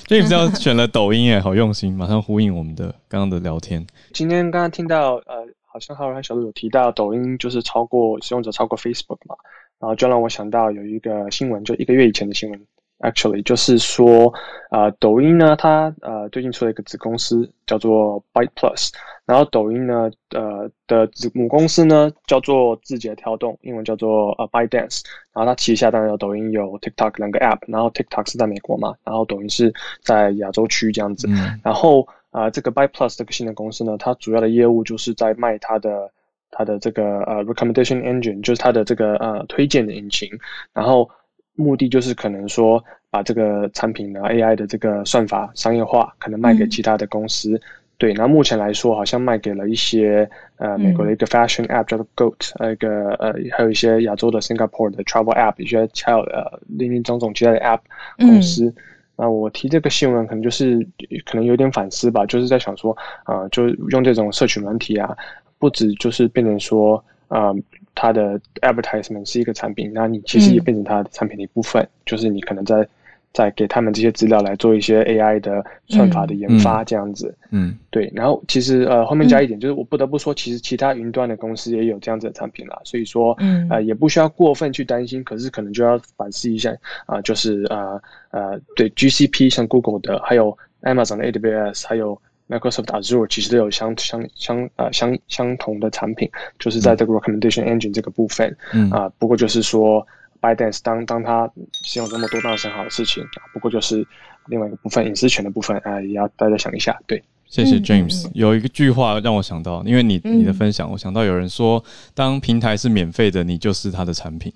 [0.08, 3.86] James 要 选了抖音，哎，好用心，马上呼应我们的刚刚的聊天。
[4.14, 9.36] 今天刚刚听到，呃，好像浩然和小鹿有提到抖音就是超过使用者超过 Facebook 嘛，
[9.80, 12.60] 然后就让我想到有一个新闻，就一个月以前的新闻。
[13.02, 14.32] Actually，就是说，
[14.70, 18.90] 啊，抖音呢，它呃最近出了一个子公司叫做 Byte Plus，
[19.26, 25.02] 然后抖音呢，呃的子母公司呢叫做字节跳动，英文叫做呃 Byte Dance，
[25.34, 31.28] 然后它旗下当然有抖音有 TikTok 两个 App，然后 TikTok 是在美国嘛，然后抖音是在亚洲区这样子，
[31.64, 36.12] 然后啊这个 Byte Plus 这个新的公司呢，它主要的业务就是在卖它的
[36.50, 40.30] 它的这个呃 Recommendation Engine，就是它的这个呃推荐的引擎，
[40.74, 41.10] 然后。
[41.54, 47.62] 目的就是可能说把这个产品的 AI 的这个算法商业化，可能卖给其他的公司。
[48.02, 57.82] 对，那目前来说好像卖给了一些呃美国的一个 fashion app 叫做 Goat，呃一个呃还有一些亚洲的 Singapore 的 travel app，一些还有呃林林总总其他的 app
[58.18, 58.74] 公司。
[59.16, 60.80] 那我提这个新闻可能就是
[61.26, 65.16] 可能有点反思吧，就是在想说啊，就用这种社群软体啊，
[65.60, 67.54] 不止就是变成说啊。
[67.94, 72.88] 它的 advertisement 是一个产品，那你其实也变成它的产品的一部分，就是你可能在
[73.34, 77.36] 在给他们这些资料来做一些 AI 的算法的研发这样子。
[77.52, 78.12] 嗯，对。
[78.16, 83.38] 然后其实呃后面加一点，就是我不得不说，其实其他云端的公司也有这样子的产品啦，所以说
[83.70, 86.76] 呃也不需要过分去担心，可是可能就要反思一下
[87.06, 88.02] 啊，就是呃
[88.32, 92.22] 呃对 GCP 像 Google 的，还有 Amazon 的 AWS，还有。
[92.50, 96.30] Microsoft Azure 其实都有相相相呃相相同的产品，
[96.60, 98.54] 就是在这个 recommendation engine 这个部分，
[98.92, 100.06] 啊，不过就是说
[100.42, 101.50] b y d a n c e 当当他
[101.86, 103.24] 使用这么多，当然是很好的事情，
[103.54, 104.06] 不过就是
[104.48, 107.00] 另外一个部分隐私权的部分啊，也要大家想一下。
[107.06, 108.30] 对，谢谢 James。
[108.34, 111.84] 有一个句话让我想到，因为你你的分享，我想到有人说，
[112.16, 114.52] 当平台是免费的，你就是他的产品。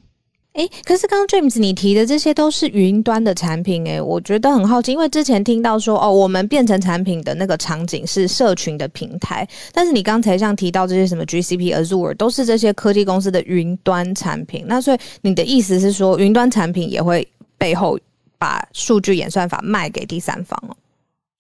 [0.56, 14.64] 哎，可是刚刚 James 你提的这些都是云端的产品，哎，我觉得很好奇，因为之前听到说，哦，我们变成产品的那个场景是社群的平台，但是你刚才像提到这些什么 GCP、Azure，都是这些科技公司的云端产品。
[14.66, 17.28] 那所以你的意思是说，云端产品也会
[17.58, 18.00] 背后
[18.38, 20.78] 把数据演算法卖给第三方哦？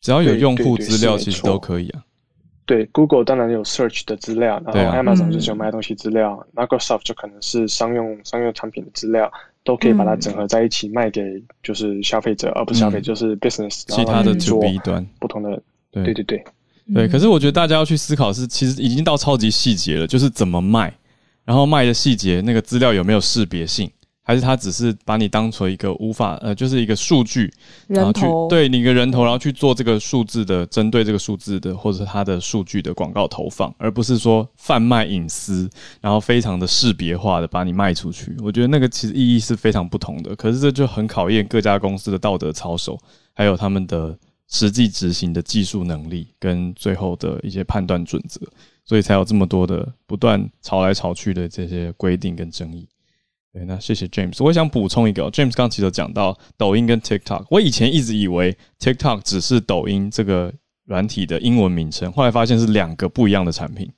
[0.01, 2.03] 只要有用户资料，其实都可以啊。
[2.65, 9.31] 对，Google 当然有 Search 的资料，然后 Amazon 就是有卖东西资料，Microsoft 就可能是商用商用产品的资料，
[9.63, 11.21] 都可以把它整合在一起卖给
[11.61, 15.05] 就是消费者，而不是消费就是 business 其他的做端。
[15.19, 15.61] 不同的。
[15.91, 16.03] 对。
[16.03, 16.43] 对对
[16.93, 20.93] 对，可是我觉得大家要去思考是，其实已经到超级细节了，就是怎么卖，
[21.43, 23.89] 然后卖的细节那个资料有没有识别性。
[24.27, 27.53] 还是他只是把你当成一个无法呃，就是一个数据，
[27.87, 35.69] 然后去对你一个人头，然后去做这个数字的针对这个数字的或者它的数据的广告投放，而不是说贩卖隐私，
[36.01, 38.35] 然后非常的识别化的把你卖出去。
[38.41, 40.35] 我觉得那个其实意义是非常不同的。
[40.35, 42.97] 可是这就很考验各家公司的道德操守，
[43.31, 44.17] 还有他们的
[44.49, 48.41] 实际执行的技术能力跟最后的一些判断准则，
[48.85, 52.87] 所以才有这么多的不断吵来吵去的这些规定跟争议。
[53.65, 54.43] 那谢谢 James。
[54.43, 57.45] 我想补充一个，James 刚其实讲到抖音跟 TikTok。
[57.49, 60.53] 我以前一直以为 TikTok 只是抖音这个
[60.83, 63.89] 软体的英文名称，后来发现是两个不一样的产品，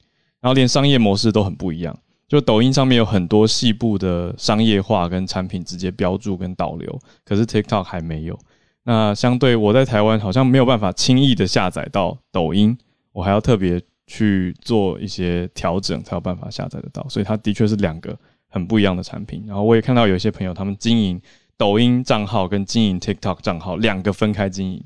[0.42, 1.98] 然后连商业模式都很不一样。
[2.28, 8.38] 就抖音上面有很多细部的商业化跟产品直接标注跟导流，可是 TikTok 还没有。
[8.84, 12.78] 那相对我在台湾好像没有办法轻易的下载到抖音，
[13.12, 17.04] 我还要特别去做一些调整才有办法下载得到。
[17.10, 18.16] 所以它的确是两个。
[18.50, 21.22] 很不一样的产品，然后我也看到有些朋友他们经营
[21.58, 24.84] 抖音账号跟经营 TikTok 账号两个分开经营，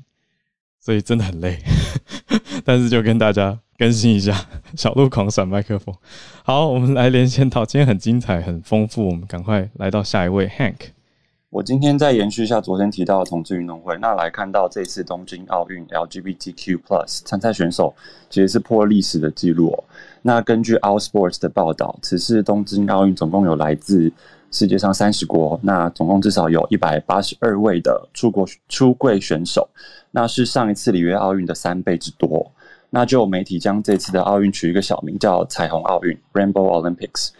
[0.80, 1.58] 所以真的很累。
[2.64, 4.46] 但是就跟大家更新一下，
[4.76, 5.94] 小鹿狂闪麦克风。
[6.44, 10.76] 好，我们来连线到今天很精彩很丰富，我们赶快来到下一位 Hank。
[11.50, 17.94] 我今天再延续一下昨天提到的同志运动会，那来看到这次东京奥运 LGBTQ+ 参赛选手
[18.30, 19.84] 其实是破历史的记录哦。
[20.22, 24.10] 那根据 Our Sports 的报道，此次东京奥运总共有来自
[24.50, 29.68] 世界上三十国，那总共至少有一百八十二位的出国出柜选手，
[30.12, 32.50] 那是上一次里约奥运的三倍之多。
[32.90, 37.30] 那就有媒体将这次的奥运取一个小名叫“彩虹奥运 ”（Rainbow Olympics）。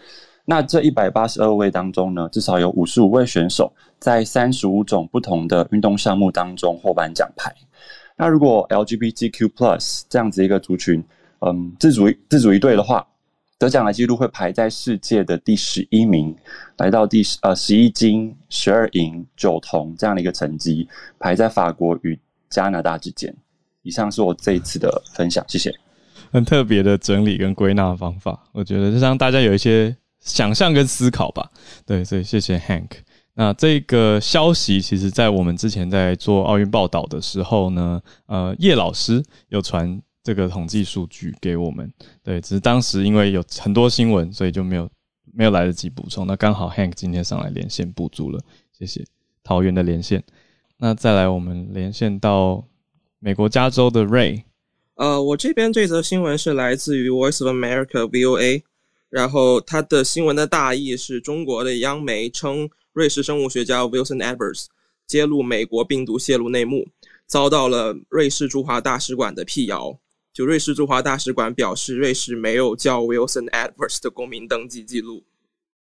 [0.45, 7.53] 那这一百八十二位当中呢，至少有五十五位选手在三十五种不同的运动项目当中获颁奖牌。
[8.17, 11.03] 那如果 LGBTQ+ plus 这样子一个族群，
[11.45, 13.05] 嗯，自主自主一队的话，
[13.57, 16.35] 得奖的记录会排在世界的第十一名，
[16.77, 20.87] 来到第十呃十一金、十二银、九铜这样的一个成绩，
[21.19, 22.17] 排在法国与
[22.49, 23.35] 加拿大之间。
[23.81, 25.73] 以上是我这一次的分享，谢谢。
[26.31, 29.95] 很特别的整理跟归纳方法，我觉得就让大家有一些。
[30.25, 31.51] 想象跟思考吧，
[31.85, 32.91] 对，所以谢谢 Hank。
[33.33, 41.91] 那这个消息，其实在我们之前在做奥运报道的时候呢，呃，叶老师有传这个统计数据给我们，
[42.23, 44.89] 对，只是当时因为有很多新闻，所以就没有
[45.33, 46.25] 没有来得及补充。
[46.25, 48.39] 那刚好 Hank 今天上来连线补足了，
[48.71, 49.03] 谢谢
[49.43, 50.23] 桃园的连线。
[50.77, 52.65] 那再来，我们连线到
[53.19, 54.43] 美国加州的 Ray。
[54.95, 58.63] 呃，我这边这则新闻是来自于 Voice of America VOA。
[59.09, 64.65] 然后它的新闻的大意是中国的央媒称，瑞士生物学家 Wilson Evers
[65.05, 66.87] 揭露美国病毒泄露内幕，
[67.27, 69.99] 遭到了瑞士驻华大使馆的辟谣。
[70.33, 75.23] 就瑞士驻华大使馆表示，瑞士没有叫 Wilson Evers 的公民登记记录。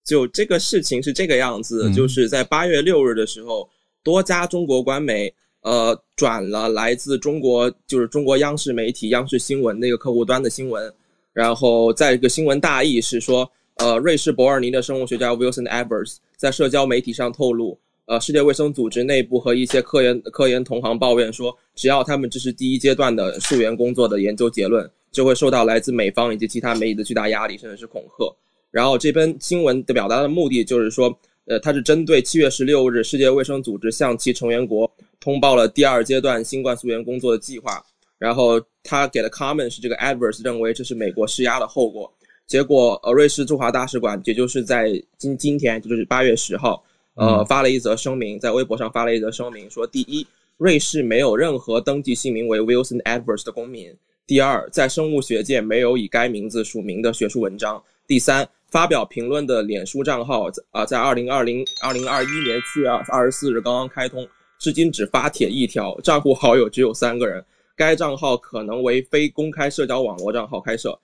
[0.05, 3.69] 就这个事情是这个样子，就是在八月六日的时候，
[4.03, 5.33] 多家中国官媒
[5.63, 10.93] 呃转了来自中国就是中国央视媒体央视新闻那个客户端的新闻。
[11.33, 28.35] 然后，在一个新闻大意是说，呃，瑞士伯尔尼的生物学家 Wilson Evers 在社交媒体上透露，呃，世界卫生组织内部和一些科研科研同行抱怨说，只要他们支持第一阶段的溯源工作的研究结论，就会受到来自美方以及其他媒体的巨大压力，甚至是恐吓。
[28.71, 34.91] 然后这篇新闻的表达的目的就是说，呃，它是针对七月十六日世界卫生组织向其成员国
[35.21, 37.83] 通报了第二阶段新冠溯源工作的计划。
[38.19, 42.13] 然后他给的 comment 是这个 adverse 认为这是美国施压的后果。
[42.47, 46.83] 结果，呃，瑞士驻华大使馆也就是在今今天，就是八月十号，
[47.15, 53.93] 呃，发了一则声明，在微博上发了一则声明，说：第一，瑞士没有任何登记姓名为 Wilson Adverse 的公民；
[54.27, 57.83] 第二，在生物学界没有以该名字署名的学术文章。
[58.07, 64.27] 第三，发表评论的脸书账号啊，在二零二零二零二一年四月二二十四日刚刚开通，
[64.59, 67.45] 至今只发帖一条，账户好友只有三个人。
[67.75, 70.99] 该账号可能为非公开社交网络账号开设。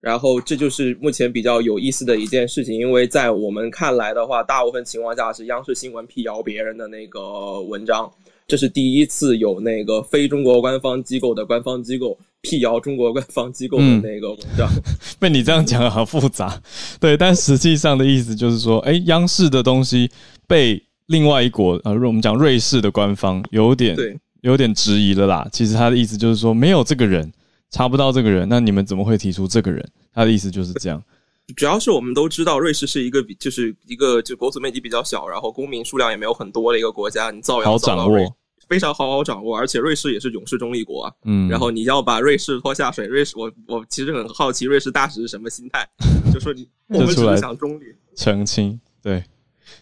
[0.00, 8.10] 然后这就是目前比较有意思的一件事情，因为在我们看来的话，大部分情况下是央视新闻辟谣别人的那个文章，
[8.48, 14.66] 这是第一次有那个非中国官方机构的官方机构辟谣中国官方机构的那个文章。
[15.20, 16.58] 被你这样讲好复杂，
[16.98, 20.10] 对，但实际上的意思就是说，哎，央视的东西
[20.46, 23.94] 被另外一国呃，我们讲瑞士的官方有点
[24.40, 25.46] 有点质疑了啦。
[25.52, 27.30] 其实他的意思就是说，没有这个人。
[27.70, 29.88] 查不到这个人，那你们怎么会提出这个人？
[30.12, 31.02] 他的意思就是这样。
[31.56, 37.30] 主要是我们都知道，瑞士是一个比就是一个就国土面积比较小，然后公民数量也没有很多的一个国家。
[37.30, 38.24] 你造谣造到瑞，
[38.68, 39.58] 非常好好掌握。
[39.58, 41.12] 而且瑞士也是勇士中立国啊。
[41.24, 41.48] 嗯。
[41.48, 45.88] 然后你要把瑞士拖下水，瑞士我我其实很好奇，瑞士大使是什么心态？
[46.32, 48.80] 就说你我们只是想中立澄清。
[49.02, 49.24] 对，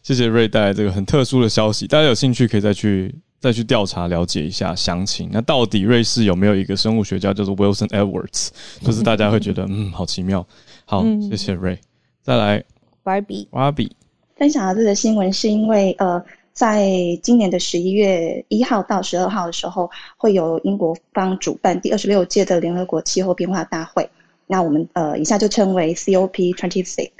[0.02, 3.14] 谢谢瑞带来这个很特殊的消息，大家有兴趣可以再去。
[3.40, 5.30] 再去调查了解一下详情。
[5.32, 8.48] 那到底瑞士有没有一个生物学家叫做 Wilson Edwards？
[8.82, 10.46] 就是大家会觉得嗯，好奇妙。
[10.84, 11.78] 好，谢谢 Ray。
[12.22, 12.64] 再来
[13.04, 13.90] ，Barbie，Barbie，
[14.36, 16.22] 分享的这个新闻是因为呃，
[16.52, 16.90] 在
[17.22, 24.08] 今年的十一月一号到十二号的时候，会有英国方主办第二十六届的联合国气候变化大会。
[24.46, 27.10] 那我们呃，以下就称为 COP Twenty Six。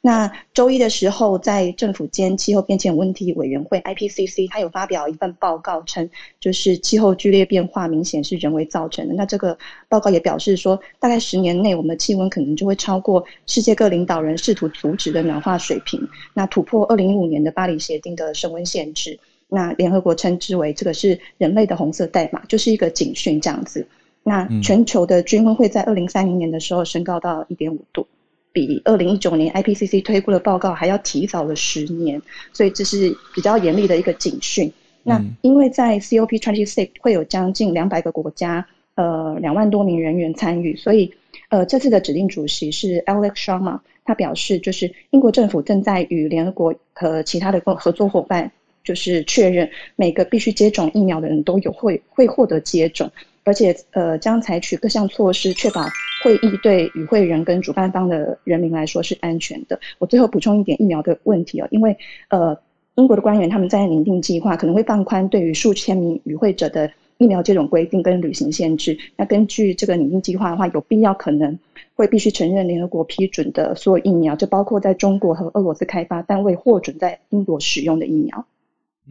[0.00, 6.08] 那周一的时候，在政府间气候变迁问题委员会 IPCC，它有发表一份报告，称
[6.40, 9.14] 就是气候剧烈变化明显是人为造成的。
[9.14, 9.56] 那这个
[9.88, 16.00] 报告也表示说，大概十年内，我们的气温可能就会超过世界各领导人试图阻止的暖化水平，
[16.34, 19.18] 那突破二零一五年的巴黎协定的升温限制。
[19.48, 23.86] 那联合国称之为这个是人类的红色代码，就是一个警讯这样子。
[24.22, 28.06] 那全球的均温会在二零三零年的时候升高到一点五度。
[28.66, 32.20] 比二零一九年 IPCC 推估的报告还要提早了十年，
[32.52, 34.72] 所以这是比较严厉的一个警讯。
[35.04, 41.14] 那因为在 COP twenty six 会有将近两百个国家，呃，两万多名人员参与，所以
[41.50, 48.50] 呃，这次的指定主席是 Alex Sharma，他表示就是英国政府正在与联合国和其他的合作伙伴，
[48.82, 53.10] 就是确认每个必须接种疫苗的人都有会会获得接种。
[53.44, 55.80] 而且，呃，将采取各项措施，确保
[56.22, 59.78] 会议对与会人跟主办方的人民来说是安全的。
[59.98, 61.96] 我最后补充一点疫苗的问题哦，因为
[62.28, 62.58] 呃，
[62.96, 68.98] 英国的官员他们在拟定计划，可能会放宽对于数千名与会者的疫苗接种规定跟旅行限制。
[69.16, 71.58] 那根据这个拟定计划的话，有必要可能
[71.94, 78.44] 会必须承认联合国批准的所有疫苗，就包括在中国和俄罗斯开发但未获准在英国使用的疫苗。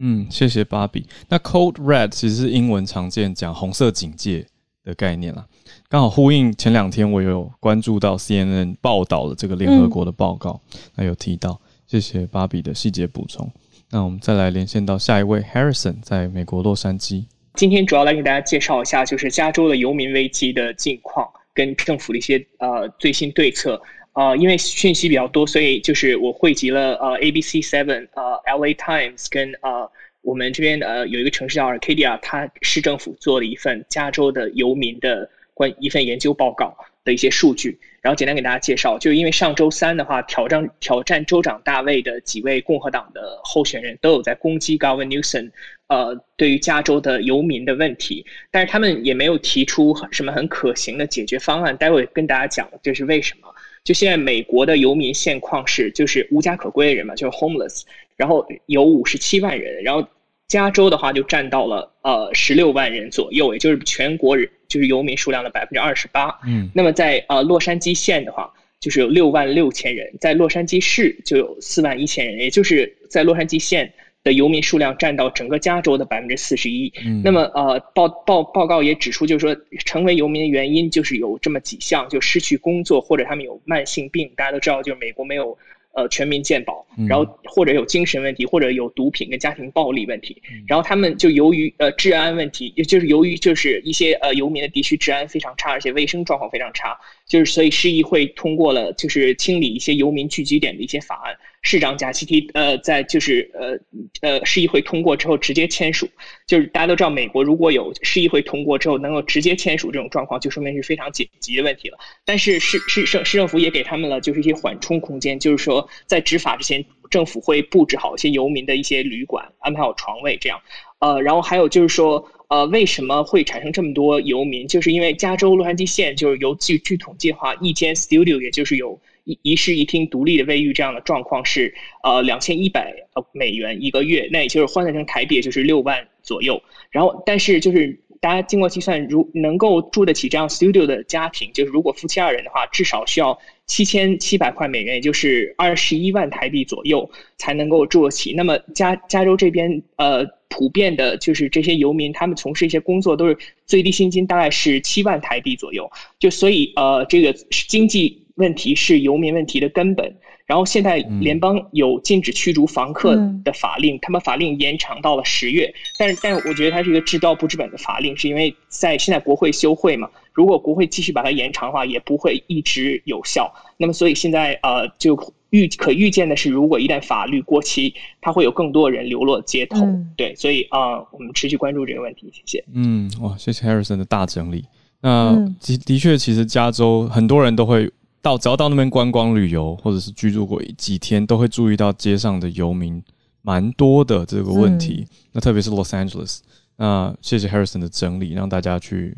[0.00, 1.06] 嗯，谢谢芭比。
[1.28, 4.46] 那 “cold Red 其实是英文常见讲红色警戒
[4.84, 5.44] 的概念啦，
[5.90, 10.60] 刚好呼应前两天我有关注到 CNN 报道的这个联合国的报告，
[10.94, 11.58] 那有提到。
[11.86, 13.50] 谢谢芭比的细节补充。
[13.90, 17.24] 那我们再来连线到下一位 Harrison，在美国洛杉矶。
[17.54, 23.80] 今天主要来给大家介绍一下，就是加州的游民危机的近况跟政府的一些呃最新对策。
[24.12, 36.72] 呃，因为讯息比较多，所以就是我汇集了呃 ABC Seven、呃 LA Times 跟呃我们这边呃有一个城市叫 Arcadia，它市政府做了一份加州的游民的关一份研究报告
[37.04, 38.96] 的一些数据，然后简单给大家介绍。
[38.96, 45.50] 就因为上周三的话，挑战挑战州长大卫的几位共和党的候选人都有在攻击 Gavin Newsom，
[45.88, 51.76] 呃，对于加州的游民的问题，但是他们也没有提出什么很可行的解决方案。
[51.76, 53.48] 待会跟大家讲这是为什么。
[53.82, 57.82] 就现在美国的游民现况是，就是无家可归的人嘛，就是 homeless，
[58.16, 60.06] 然后有五十七万人，然后
[60.48, 66.34] 加州的话就占到了呃十六万人左右，也就是全国人就是游民数量的百分之二十八。
[66.46, 73.92] 嗯，那么在呃洛杉矶县的话，就是有六万六千人，在洛杉矶市就有四万一千人，也就是在洛杉矶县。
[74.24, 76.92] 的游民数量占到整个加州的百分之四十一。
[77.06, 84.28] 嗯那么，呃，报报报告也指出，就是说，成为游民的原因就是有这么几项，就失去工作，或者他们有慢性病。
[84.36, 85.56] 大家都知道，就是美国没有。
[85.94, 101.36] 呃，全民健保，然后或者有精神问题，或者有毒品跟家庭暴力问题，然后他们就由于呃治安问题，也就是由于就是一些呃游民的地区治安非常差，而且卫生状况非常差，就是所以市议会通过了就是清理一些游民聚集点的一些法案，
[101.70, 103.78] 市长贾西提呃在就是呃
[104.22, 106.08] 呃市议会通过之后直接签署，
[106.46, 111.98] 就是大家都知道美国如果有市议会通过之后能够直接签署这种状况，就说明是非常紧急的问题了。
[112.24, 115.86] 但是市市政市政府也给他们了就是一些缓冲空间，就是说。
[116.06, 120.58] 在执法之前，政府会布置好一些游民的一些旅馆，安排好床位，这样。
[121.00, 124.66] 呃，然后还有就是说，呃，为什么会产生这么多游民？
[124.66, 128.98] 就是因为加州洛杉矶县就是由据据统计的话，一间 studio 也就是有
[129.28, 132.94] 一一室一厅独立的卫浴这样的状况是呃两千一百
[133.32, 136.62] 美元一个月，那也就是换算成台币也就是六万左右。
[136.90, 148.32] 然后，但是就是大家经过计算，如能够住得起这样 studio 的家庭，就是如果夫妻二人的话，至少需要七千七百块美元，也就是二十一万台币左右才能够住得起。
[148.32, 150.26] 那么加加州这边呃。
[150.50, 157.34] 普遍的就是这些游民，他们从事一些工作都是最低薪金大概是七万台币左右，就所以呃，这个
[157.68, 160.16] 经济问题是游民问题的根本。
[160.46, 163.14] 然后现在联邦有禁止驱逐房客
[163.44, 173.52] 的法令，他们法令延长到了十月，但是但是我觉得它是一个治标不治本的法令，是因为在现在国会休会嘛，如果国会继续把它延长的话，也不会一直有效。
[173.76, 175.34] 那么所以现在呃就。
[175.50, 179.78] 预可预见的是，如果一旦法律过期，它会有更多人流落街头。
[180.14, 182.30] 对，所以啊，我们持续关注这个问题。
[182.34, 182.62] 谢谢。
[182.74, 184.66] 嗯，哇，谢谢 Harrison 的大整理。
[185.00, 187.90] 那的的确，其实加州很多人都会
[188.28, 193.02] 到，只要到那边观光旅游或者是居住过几天，都会注意到街上的游民
[193.42, 195.06] 蛮多的这个问题。
[195.32, 196.40] 那特别是 Los Angeles。
[196.76, 199.16] 那谢谢 Harrison 的整理，让大家去。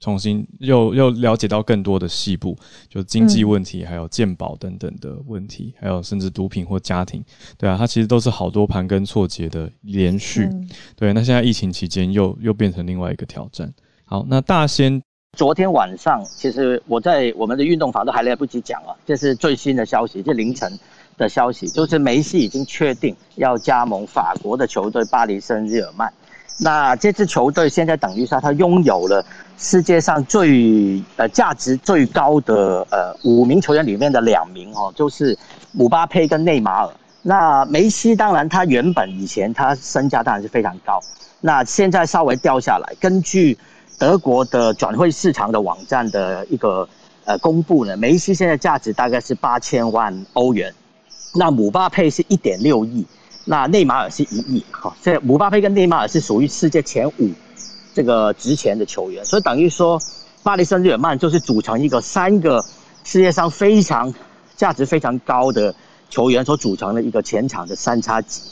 [0.00, 2.56] 重新又又了解到更多的细部，
[2.88, 7.20] 就经济问题，还有鉴宝等等的问题，还有甚至毒品或家庭，
[7.56, 10.48] 对啊，它其实都是好多盘根错节的连续。
[10.94, 13.74] 对，那现在疫情期间又又变成另外一个挑战。
[14.04, 15.02] 好，那大仙
[15.36, 20.72] 昨天晚上，其实我在我们的运动房都还来不及讲啊，这是最新的消息，这凌晨
[21.16, 26.12] 的消息，就是梅西已经确定要加盟法国的球队巴黎圣日耳曼。
[26.60, 29.24] 那这支球队现在等于说，他拥有了
[29.58, 35.38] 世界上最呃价值最高的呃五名球员里面的两名哦，就是
[35.72, 36.90] 姆巴佩跟内马尔。
[37.22, 40.98] 那梅西当然他原本以前他身价当然是非常高，
[41.40, 42.94] 那现在稍微掉下来。
[42.98, 43.56] 根据
[43.98, 46.88] 德国的转会市场的网站的一个
[47.24, 50.72] 呃公布呢，梅西现在价值大概是八千万欧元，
[51.34, 53.04] 那姆巴佩是一点六亿。
[53.50, 57.30] 那内马尔是一亿，好，这姆巴佩跟内马尔是属于世界前五
[57.94, 59.98] 这个值钱的球员，所以等于说，
[60.42, 62.62] 巴黎圣日耳曼就是组成一个三个
[63.04, 64.12] 世界上非常
[64.54, 65.74] 价值非常高的
[66.10, 68.42] 球员所组成的一个前场的三叉戟，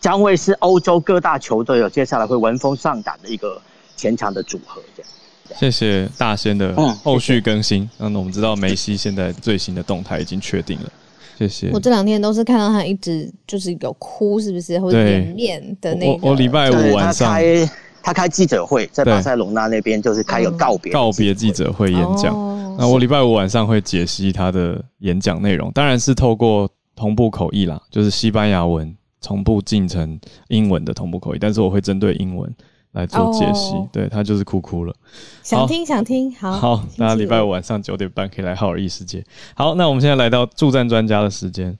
[0.00, 3.62] 将会是欧洲各大球队有接下来会闻风丧胆的一个
[4.00, 4.80] 前场的组合。
[4.96, 5.10] 这样，
[5.58, 10.90] 谢谢大仙的后续更新，那我们知道梅西现在最新的动态已经确定了。
[11.38, 11.70] 谢谢。
[11.72, 14.78] 我这两天都是看到他一直就是有哭，是不是？
[14.80, 16.26] 或者脸面的那个。
[16.26, 17.70] 我礼拜五晚上，他开
[18.02, 22.34] 他开记者会，在巴塞隆纳那边就是开个告别告别记者会演讲。
[22.78, 32.54] 那我礼拜五晚上会解析他的演讲内容，当然是透过同步口译啦，就是西班牙文同步进成英文的同步口译，但是我会针对英文。
[32.92, 34.94] 来做解析，对他就是哭哭了。
[35.42, 39.24] 想听想听，好，好，大家礼拜五晚上九点半可以来浩尔异世界。
[39.54, 41.76] 好，那我们现在来到助战专家的时间。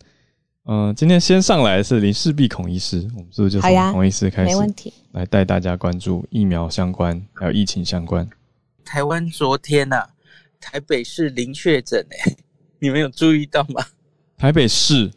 [0.66, 4.50] 嗯，今天先上来的是林世璧孔医师，我们是不是就从孔医师开始？
[4.50, 4.92] 没问题。
[5.12, 8.28] 来带大家关注疫苗相关，还有疫情相关。
[8.84, 10.06] 台湾昨天呐，
[10.60, 12.36] 台北市零确诊诶，
[12.78, 13.84] 你们有注意到吗？
[14.38, 15.10] 台北市，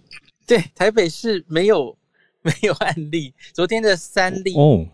[0.47, 1.95] 对，台北市没有
[2.41, 4.87] 没有案例，昨天的三例哦。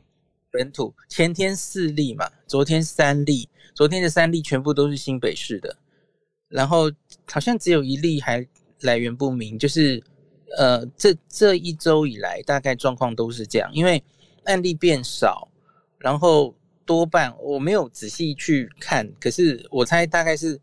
[0.51, 5.77] 本土前天四例嘛，昨天三例，昨天的三例全部都是新北市的，
[6.47, 6.91] 然后
[7.31, 8.45] 好像只有一例还
[8.81, 10.01] 来源不明，就是
[10.57, 14.03] 呃，这这一周以来大概状况都是这样，因为
[14.45, 15.47] 案例变少，
[15.99, 20.59] 然后多半我没有仔细去看，可是我猜大概是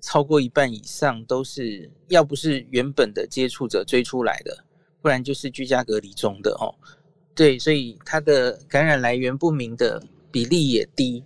[0.00, 4.64] 超过一半以上都是要不是原本的接触者追出来的，
[5.00, 6.74] 不然就是居家隔离中的哦。
[7.38, 11.22] 对，所以它的感染来源不明的比例也低。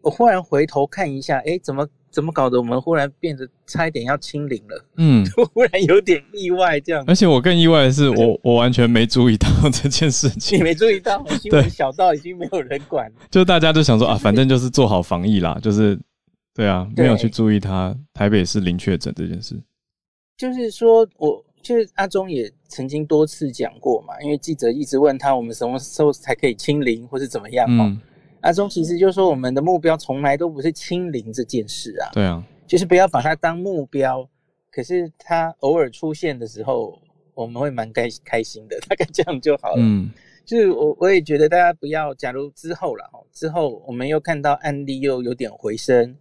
[0.00, 4.84] 我忽然回头看一下，哎，怎么怎么搞得我们忽然变得差一点要清零了？
[4.96, 5.22] 嗯，
[5.52, 7.04] 忽然有点意外这样。
[7.06, 10.58] 而且我更意外的是， 我我完全没注意到 这件事情。
[10.58, 11.22] 你没注意到？
[11.38, 13.12] 新闻小到已经没有人管。
[13.30, 16.00] 就大家都想说啊，反正就是做好防疫啦，就是
[16.54, 19.54] 对啊，没有去注意他台北是零确诊这件事。
[20.38, 21.44] 就是说我。
[21.62, 27.96] 就是阿忠也曾经多次讲过嘛，因为记者一直问他，我们什么时候才可以清零，或是怎么样哦？
[28.40, 32.10] 阿忠其实就说，我们的目标从来都不是清零这件事啊。
[32.12, 34.28] 对啊，就是不要把它当目标。
[34.72, 36.98] 可是他偶尔出现的时候，
[37.34, 39.76] 我们会蛮开开心的， 大概这样就好了。
[39.78, 40.10] 嗯，
[40.44, 46.16] 就是我我也觉得大家不要，假如之后了哦，之后我们又看到案例又有点回升，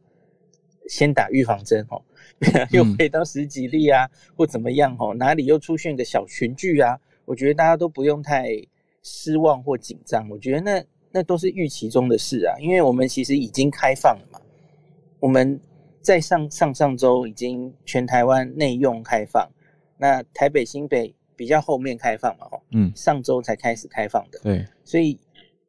[0.87, 2.01] 先打预防针哦。
[2.71, 5.13] 又回到十几例啊，或怎么样哦？
[5.13, 6.99] 哪里又出现个小群聚啊？
[7.25, 8.49] 我觉得大家都不用太
[9.03, 10.27] 失望或紧张。
[10.29, 14.39] 我觉得那那都是预期中的事啊，因为我们其实已经开放了嘛。
[15.19, 15.59] 我们
[16.01, 19.47] 在上上上周已经全台湾内用开放，
[19.97, 25.19] 那台北新北比较后面开放嘛，哦，嗯，上周才开始开放的，对，所以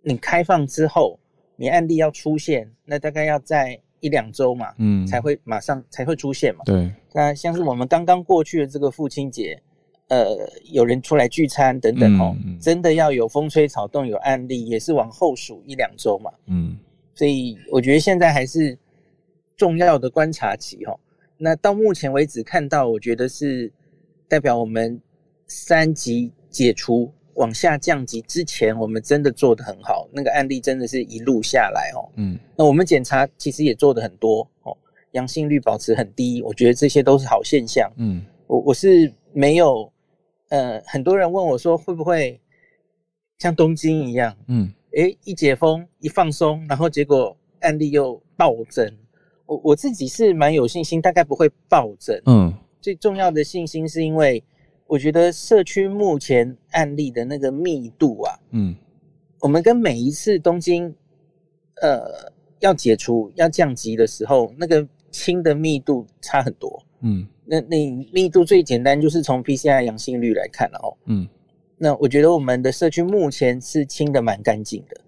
[0.00, 1.18] 你开放之后，
[1.56, 6.92] 你案例要出现，那大概要在一两周嘛，嗯，才会马上才会出现嘛，对。
[7.14, 9.58] 那像是我们刚刚过去的这个父亲节，
[10.08, 10.36] 呃，
[10.70, 16.76] 有人出来聚餐等等哦，真的要有风吹草动有案例，也是往后数一两周嘛，嗯，
[17.14, 18.78] 所以我觉得现在还是。
[19.54, 20.98] 重要的观察期哈，
[21.36, 23.70] 那到目前为止看到，我觉得是
[24.26, 25.00] 代表我们
[25.46, 32.08] 三级解除往下降级之前，我们真的做得很好，那个案例真的是一路下来哦。
[32.16, 34.76] 嗯，那我们检查其实也做的很多哦，
[35.12, 37.90] 阳性率保持很低，我觉得这些都是好现象。
[37.96, 39.90] 嗯，我我是没有，
[40.50, 42.38] 呃，很多人问我说会不会
[43.38, 48.90] 像东京一样，嗯，诶，一解封一放松，然后结果案例又暴增。
[49.46, 52.20] 我我自己是蛮有信心，大概不会暴增。
[52.26, 54.42] 嗯，最重要的信心是因为
[54.92, 58.76] 我觉得社区目前案例的那个密度啊，嗯，
[59.40, 60.94] 我们跟每一次东京
[61.80, 62.30] 呃
[62.60, 66.84] 要解除要降级的时候，那个轻的密度差很多。
[67.00, 70.92] 嗯，那那密度最简单就是从 PCR 阳性率来看了哦。
[71.06, 71.26] 嗯，
[71.78, 75.00] 那我觉得我们的社区目前是清的蛮干净的。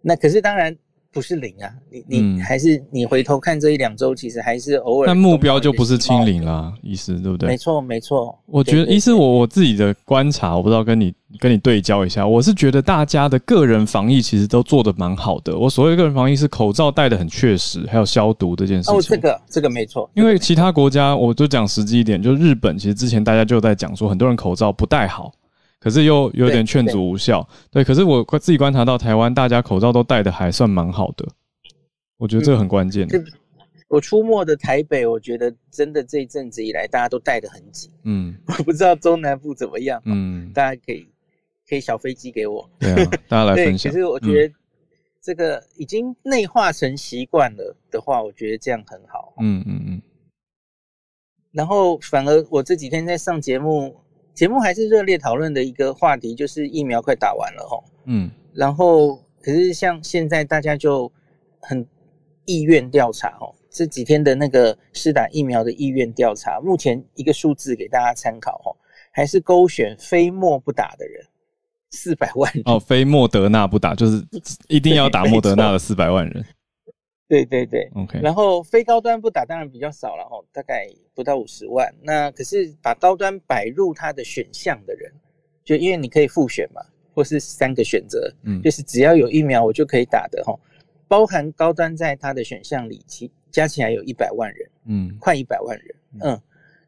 [0.00, 0.76] 那可是当然。
[1.12, 1.70] 不是零啊，
[2.08, 5.06] 你你还是你回头看这一两周，其实还是偶尔。
[5.06, 7.50] 但目标就不是清零啦，意思对不对？
[7.50, 8.38] 没错，没错。
[8.46, 12.26] 我觉得，意思我我自己的观察，我不知道跟你跟你对焦一下。
[12.26, 15.58] 我是觉得大家的个人防疫其实都做的蛮好的。
[15.58, 18.96] 我所谓个人防疫是口罩戴的很确实，还有消毒这件事情。
[18.96, 20.10] 哦，这个这个没错。
[20.14, 25.30] 因为其他国家，我就讲实际一点，就是日本，其实之前大家就在讲说，很多人口罩不戴好。
[25.82, 27.46] 可是又有点劝阻无效。
[27.70, 31.26] 对，可是我自己观察到台湾，大家口罩都戴的还算蛮好的。
[32.18, 33.08] 我觉得这个很关键。
[33.88, 37.90] 我出没的台北，我觉得真的这一阵子以来，大家都戴的很紧。
[38.04, 40.00] 嗯， 我不知道中南部怎么样。
[40.04, 41.06] 嗯，大家可以
[41.68, 42.70] 可以小飞机给我。
[42.78, 43.92] 对啊，大家来 分享。
[43.92, 44.54] 其实我觉得
[45.20, 49.34] 这个已经内化成习惯了的话，我觉得这样很好。
[49.40, 50.02] 嗯嗯嗯。
[51.50, 53.94] 然后反而我这几天在上节目，
[54.34, 57.84] 节目还是热烈讨论的一个话题，就是疫苗快打完了哈。
[58.06, 58.30] 嗯。
[58.52, 61.10] 然后可是像现在大家就
[61.60, 61.86] 很。
[62.44, 68.74] 意愿调查哦，这几天的那个施打疫苗的意愿调查，目前一个数字给大家参考哦，
[69.12, 71.24] 还是勾选非莫不打的人，
[71.90, 74.20] 四百万哦，非莫德纳不打，就是
[74.66, 76.44] 一定要打莫德纳的 四百万人。
[77.32, 78.20] 对对对，OK。
[78.20, 81.90] 然后非高端不打当然比较少了哈，大概不到五十万。
[82.02, 85.10] 那可是把高端摆入他的选项的人，
[85.64, 86.82] 就因为你可以复选嘛，
[87.14, 90.54] 或是三个选择，嗯，就是只要有疫苗我就可以打的哈。
[91.08, 96.38] 包含高端在它的选项里，其加起来有一百万人，嗯，快一百万人，嗯，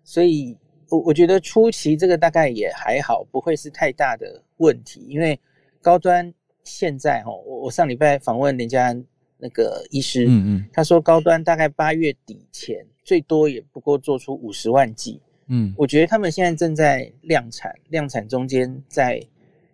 [0.03, 0.55] 所以
[0.91, 5.41] 我我觉得初期这个大概也还好，不会是太大的问题，因为
[5.81, 6.31] 高端
[6.65, 8.95] 现在哈，我我上礼拜访问人家
[9.45, 19.23] 那个医师，嗯嗯，他说高端大概八月底前最多也不过做出五十万剂，嗯，我觉得他们现在正在量产，量产中间在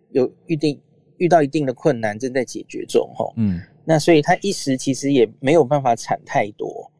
[0.09, 0.77] 有预定
[1.15, 3.61] 遇到一定的困难，正在解决中，哈，嗯。
[3.85, 6.91] 那所以他一时其实也没有办法产太多，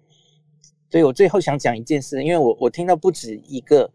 [0.89, 3.91] 所以我最后想讲一件事，因为我我听到不止一个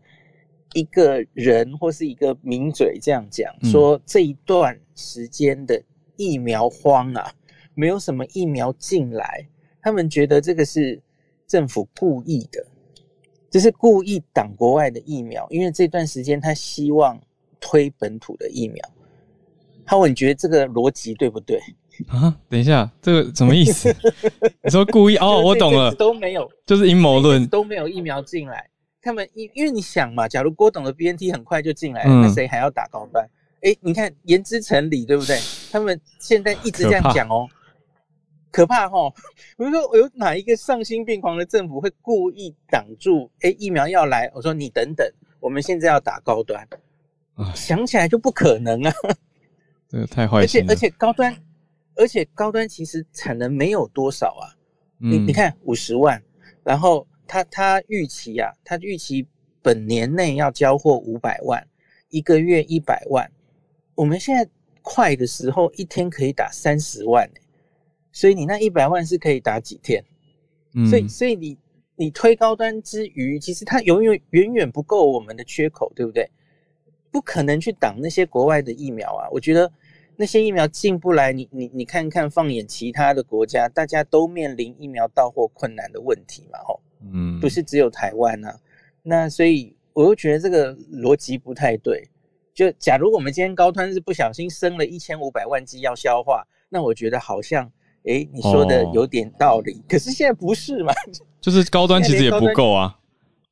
[0.74, 5.82] 一个人或是一个名嘴这样讲，说这一段时间的
[6.16, 7.32] 疫苗荒啊，
[7.76, 9.46] 没有什么疫苗进来，
[9.82, 11.00] 他们觉得这个是
[11.46, 12.66] 政府故意的，
[13.50, 17.20] 就是故意挡国外的疫苗，因为这段时间他希望
[17.60, 18.82] 推本土的疫苗。
[19.84, 21.60] 他问你觉得这个逻辑对不对？
[22.08, 23.94] 啊，等一下，这个什么意思？
[24.64, 28.68] 你说故意哦，我懂了，都没有，就是阴谋论，都没有疫苗进来。
[29.00, 33.24] 他们因因为你想嘛，假如郭董的 BNT 很快就进来，那谁还要打高端？
[33.62, 35.38] 哎，你看言之成理，对不对？
[35.72, 37.48] 他们现在一直这样讲哦，
[38.56, 39.12] 可怕哈！
[39.58, 43.30] 我就说，有哪一个丧心病狂的政府会故意挡住？
[43.42, 45.06] 哎，疫苗要来，我说你等等，
[45.40, 46.66] 我们现在要打高端，
[47.54, 48.90] 想起来就不可能啊！
[49.90, 51.36] 这个太坏心了，而且而且高端。
[51.96, 54.56] 而且高端其实产能没有多少啊，
[54.96, 56.22] 你你看五十万，
[56.64, 59.26] 然后他他预期啊，他预期
[59.60, 61.62] 本年内要交货五百万，
[62.08, 63.30] 一个月一百万，
[63.94, 64.50] 我们现在
[64.80, 67.30] 快的时候一天可以打三十万，
[68.16, 70.02] 所以你那一百万是可以打几天？
[70.88, 71.58] 所以所以你
[71.96, 76.30] 你推高端之余，其实它永远远远不够我们的缺口，对不对？
[77.10, 79.70] 不可能去挡那些国外的疫苗啊，我觉得。
[80.18, 88.58] 那些疫苗进不来，你你你看看，放眼其他的国家，大家都面临疫苗到货困难的问题嘛，吼，嗯，不是只有台湾啊。
[89.02, 92.08] 那所以我又觉得这个逻辑不太对。
[92.54, 97.70] 就假如我们今天高端是不小心生了一千五百万剂要消化，那我觉得好像，
[98.06, 99.82] 哎，你说的有点道理。
[99.88, 100.92] 可是现在不是嘛？
[101.40, 102.98] 就是高端其实也不够啊，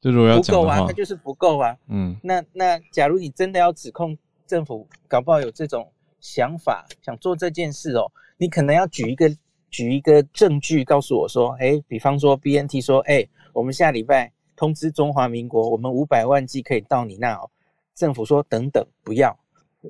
[0.00, 1.76] 就如果要讲的话，它就是不够啊。
[1.88, 5.90] 嗯，那那假如你真的要指控政府，搞不好有这种。
[6.20, 9.30] 想法想做这件事哦，你可能要举一个
[9.70, 17.50] 举一个证据告诉我说，哎，比方说 B N T 说，哎，我们下礼拜通知中华民国，我们五百万剂可以到你那哦。
[17.94, 19.38] 政府说等等，不要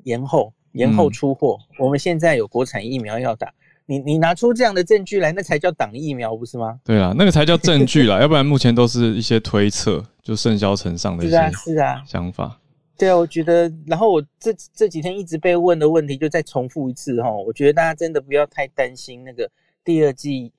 [0.03, 1.57] 延后，延后出货。
[1.79, 3.53] 我们现在有国产疫苗要打，
[3.87, 6.79] 你你拿出这样的证据来，那才叫挡疫苗，不是吗？
[6.83, 12.59] 对啊，那个才叫证据啦，要不然目前都是一些推测，就盛销成上的一些是啊想法。
[12.97, 17.29] 对啊，我觉得，然后我这这几天一直被问的问题，就再重复一次哈。
[17.31, 19.49] 我觉得大家真的不要太担心那个
[19.83, 20.51] 第二季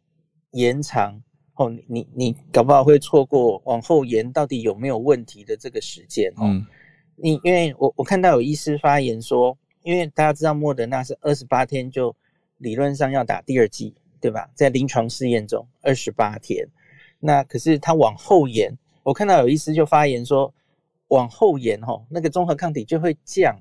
[0.52, 1.20] 延长
[1.54, 6.44] 哦，你你你搞不好会错过往后延到底有没有问题的这个时间哦。
[7.16, 12.14] 你因为我我看到有医师发言说，因为大家知道莫德纳是二十八天就
[12.58, 14.48] 理论上要打第二剂，对吧？
[14.54, 16.66] 在临床试验中二十八天，
[17.20, 20.52] 那可是他往后延，我看到有医师就发言说。
[21.10, 23.56] 往后延哦，那个综合抗体就会降，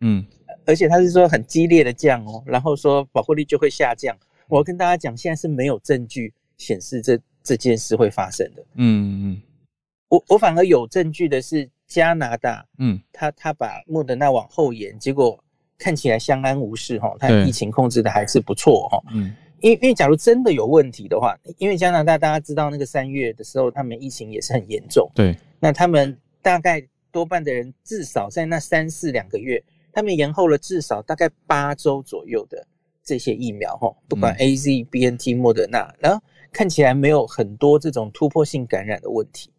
[0.00, 0.24] 嗯，
[0.64, 4.16] 而且他是说很激烈的降哦，然后说保护力就会下降。
[4.48, 8.64] 我要跟大家讲，现在是没有证据显示这这件事会发生的。
[8.76, 9.42] 嗯嗯，
[10.08, 15.38] 我我反而有证据的是加拿大，嗯，他他把莫德纳往后延，结果
[15.78, 19.02] 看起来相安无事哈，他疫情控制的还是不错哈。
[19.12, 25.10] 嗯，因为因为假如真的有问题的话，因为加拿大大家知道那个三月的时候，他们疫情也是很严重。
[25.14, 26.18] 对，那他们。
[26.42, 29.60] 大概多半的人至少在那三四两个月，
[29.92, 32.64] 他们延后了至少大概八周左右的
[33.02, 36.22] 这些疫苗，哈，不管 A Z、B N T、莫德纳，然后
[36.52, 39.50] 看起来没有很多这种突破性感染的问题。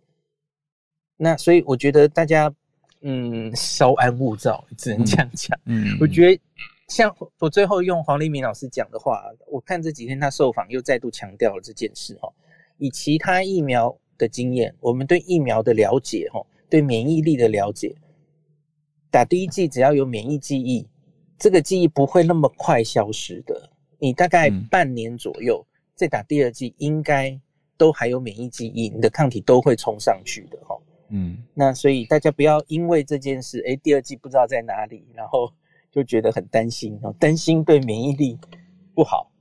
[1.18, 2.50] 那所以我觉得大家，
[3.02, 5.60] 嗯，稍安勿躁，只能这样讲。
[5.66, 6.42] 嗯，我觉得
[6.88, 12.32] 像我最后用黄立明老师讲的话，我看这几天他受访又再度强调了这件事，哈，
[12.78, 16.46] 以其他疫苗的经验，我们对疫苗的了解，哈。
[16.70, 17.96] 对免疫力的了解，
[19.10, 20.86] 打第一剂只要有免疫记忆，
[21.40, 23.70] 这个记忆不会那么快消失的。
[24.00, 27.40] 你大概半年左右再打第二剂，应该
[27.78, 30.78] 都还有免疫记忆，你的抗体都会冲上去的哈。
[31.10, 35.52] 嗯，那所以大家不要因为这件事，哎，第二季不知道在哪里，然后
[35.92, 38.38] 就觉得很担心哦，担心对免疫力
[38.94, 39.32] 不好。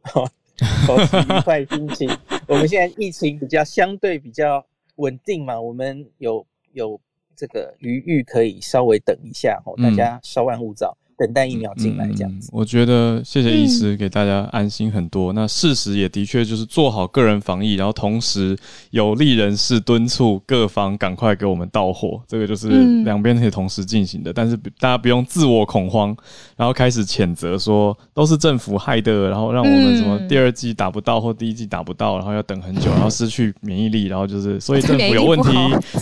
[0.86, 2.08] 保持愉快心情。
[2.48, 4.64] 我们现在疫情比较相对比较
[4.96, 7.00] 稳定嘛，我们有有。
[7.38, 10.96] 这个余裕可以稍微等一下哦，大家稍安勿躁。
[11.18, 15.32] 等待疫苗进来这样子，我觉得谢谢医师给大家安心很多。
[15.32, 18.56] 那事实也的确就是做好个人防疫，然后同时
[18.90, 22.68] 有利人士敦促各方赶快给我们到货，这个就是
[23.04, 24.30] 两边可以同时进行的。
[24.32, 26.14] 但是大家不用自我恐慌，
[26.54, 35.50] 然后开始谴责说都是政府害的，然后让我们什么第二季打不到或第一季打不到，然后要等很久， 然后失去免疫力，然后就是所以政府有问题，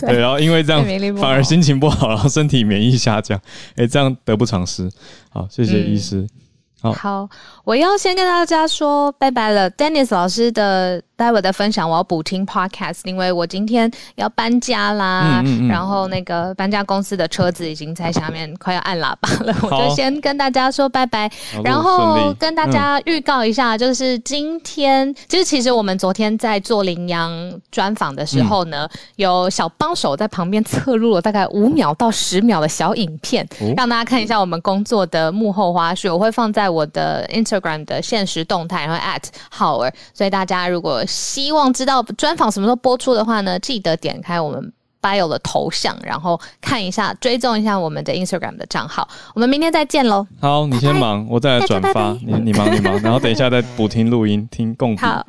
[0.01, 0.83] 对，然后因为这样
[1.15, 3.39] 反而心情不好，然后身体免疫下降，
[3.75, 4.91] 哎，这样得不偿失。
[5.29, 6.27] 好，谢谢医师。
[6.81, 7.29] 好，
[7.63, 11.01] 我要先跟大家说拜拜了，Dennis 老师的。
[11.15, 21.31] 待会的分享我要补听 podcast，因为我今天要搬家啦，然后那个搬家公司的车子已经在下面快要按喇叭了， 我就先跟大家说拜拜，
[21.63, 27.31] 然后跟大家预告一下，就是今天，就是其实我们昨天在做羚羊
[27.71, 33.47] 专访的时候呢，有小帮手在旁边侧录了大概五秒到十秒的小影片，
[33.77, 43.59] 让大家看一下我们工作的幕后花絮，我会放在我的 Instagram 的现实动态，然后 at 浩儿，所以大家如果希望知道专访什么时候播出的话呢？
[43.59, 49.07] 记得点开我们 bio 的头像，然后看一下，追踪一下我们的 Instagram 的账号。
[49.33, 50.25] 我们明天再见喽！
[50.39, 52.13] 好，你先忙，我再来转发。
[52.25, 55.25] 你你忙你忙，然后等一下再补听录音，听共好，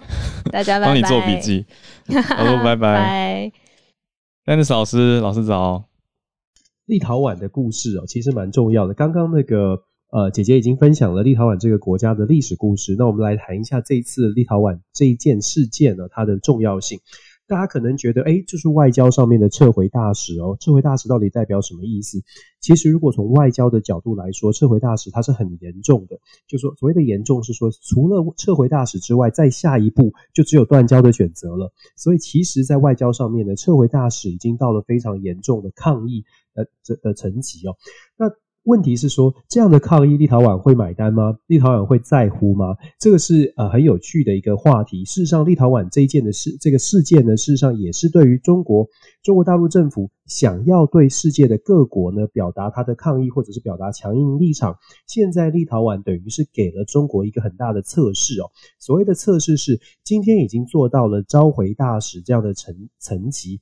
[0.51, 1.67] 大家帮你做笔记。
[2.09, 3.53] 好， 拜拜。
[4.45, 5.85] Dennis 老师，老师早。
[6.87, 8.95] 立陶宛的故事哦，其实蛮重要的。
[8.95, 9.83] 刚刚那个。
[10.17, 16.99] 呃，姐姐已经分享了立陶宛这个国家的历史故事，那我们来谈一下这一次立陶宛这一件事件呢，它的重要性。
[17.47, 22.19] 大家可能觉得，哎，就是外交上面的撤回大使哦，撤回大使到底代表什么意思？
[22.63, 26.19] 其实，如果从外交的角度来说，撤回大使它是很严重的。
[26.49, 31.71] 就说所谓的严重是说，除了撤回大使之外，再下一步就只有断交的选择了。
[31.95, 37.77] 所以，其实，在外交上面呢，撤回大使已经到了非常严重的抗议呃这的层级哦。
[38.17, 38.31] 那
[38.67, 41.39] 问题是说，这样的抗议，立陶宛会买单吗？
[41.47, 42.77] 立陶宛会在乎吗？
[42.99, 45.05] 这个是呃很有趣的一个话题。
[45.05, 48.89] 事实上，立陶宛这一件的事，这个事件呢，事实上也是对于中国
[49.23, 54.77] 中国大陆政府想要对世界的各国呢表达他的抗议，或者是表达强硬立场。
[55.07, 58.51] 现在立陶宛等于是给了中国一个很大的测试哦。
[58.81, 63.61] 所谓的测试是，今天已经做到了召回大使这样的层层级。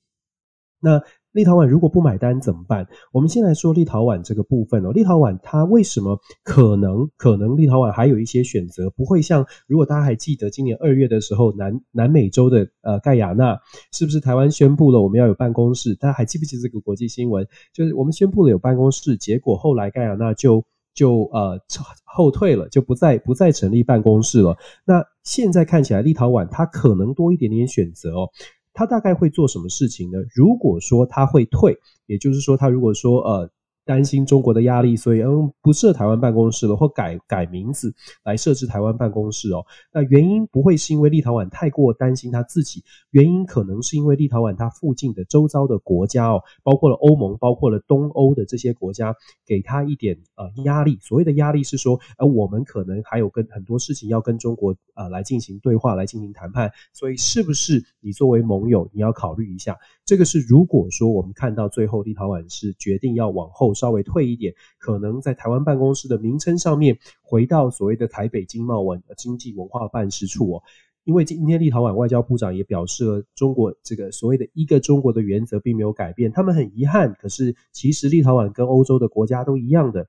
[0.81, 1.03] 那
[1.35, 2.87] 立陶宛如果不买单怎么办？
[3.13, 4.93] 我们先来说立陶宛这个部分哦。
[4.93, 13.59] 立陶宛它为什么可能可能立陶宛还有一些选择，不会像如果大家还记得今年二月的时候，南南美洲的呃盖亚纳
[13.93, 15.97] 是不是台湾宣布了我们要有办公室？
[15.97, 17.45] 大家还记不记得这个国际新闻？
[17.73, 20.65] 就是我们宣布了有办公室，结果后来盖亚纳就
[20.95, 21.59] 就呃
[22.05, 24.57] 后退了，就不再不再成立办公室了。
[24.87, 28.31] 那现在看起来立陶宛它可能多一点点选择哦。
[28.75, 30.19] 他大概会做什么事情呢？
[30.35, 33.51] 如果说他会退，也就是说，他如果说呃。
[33.85, 39.65] 担心中国的压力，所以嗯不设台湾办公室了，或改改名字来设置台湾办公室哦。
[39.93, 49.15] 那原因不会是因为立陶宛太过担心他自己，原因可能是因为立陶宛它附近的周遭的国家哦，包括了欧盟，包括了东欧的这些国家，
[49.47, 50.99] 给他一点呃压力。
[51.03, 59.77] 所谓的压力是说，呃我们可能还有跟很多事情要跟中国呃来进行对话，来进行谈判，所以是不是你作为盟友，你要考虑一下？
[60.07, 63.75] 这个是如果说我们看到最后立陶宛是决定要往后。
[63.75, 70.63] 稍微退一点，可能在台湾办公室的名称上面回到所谓的台北经贸文经济文化办事处哦，
[71.03, 80.07] 因为今天立陶宛外交部长也表示了，中国这个所谓的一个中国的原则并没有改变，他们很遗憾，可是其实立陶宛跟欧洲的国家都一样的。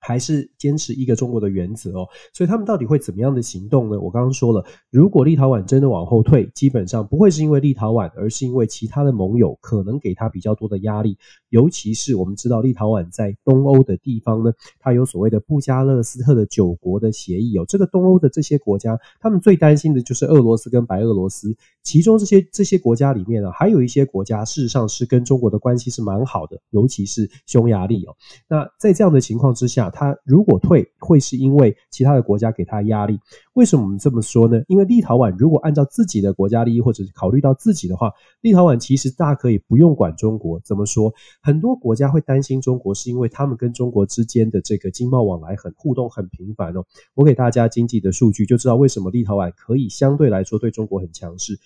[0.00, 4.00] 还是坚持一个中国的原则哦，所以他们到底会怎么样的行动呢？
[4.00, 11.16] 我刚刚说了，如果立陶宛真的往后退，基本上不会是因为立陶宛，而是因为其他的盟友可能给他比较多的压力。
[11.50, 17.64] 尤其是我们知道立陶宛在东欧的地方呢，它有所谓的布加勒斯特的九国的协议哦。
[17.68, 21.54] 这个东欧的这些国家，他们最担心的就是俄罗斯跟白俄罗斯。
[21.82, 28.14] 其中这些这些国家里面呢，还有一些国家事实上是跟中国的关系是蛮好的，尤其是匈牙利哦。
[28.48, 33.18] 那在这样的情况之下，他如果退，会是因为其他的国家给他压力。
[33.54, 34.62] 为什么我们这么说呢？
[34.68, 40.60] 因为立陶宛如果按照自己的国家利益，或者是考虑到自己的话，立陶宛其实大可以不用管中国。
[40.60, 41.12] 怎么说？
[41.42, 46.84] 很多国家会担心中国，是因为他们跟中国之间的这个经贸往来很互动很频繁哦。
[47.14, 51.58] 我给大家经济的数据，就知道为什么立陶宛可以相对来说对中国很强势。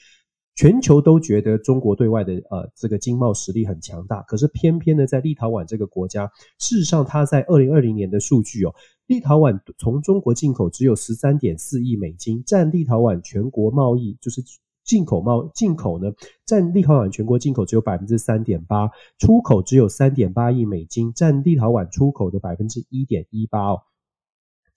[0.57, 8.73] 全球都觉得中国对外的呃这个经贸实力很强大，可是偏偏呢，在立陶宛这个国家，事实上它在二零二零年的数据哦，
[9.09, 14.41] 立陶宛从中国进口只有十三点四亿美金，占立陶宛全国贸易就是
[14.85, 16.13] 进口贸进口呢，
[16.45, 23.83] 占立陶宛全国进口只有百分之三点八，出口只有三点八亿美金，占立陶宛出口的百分之一点一八哦。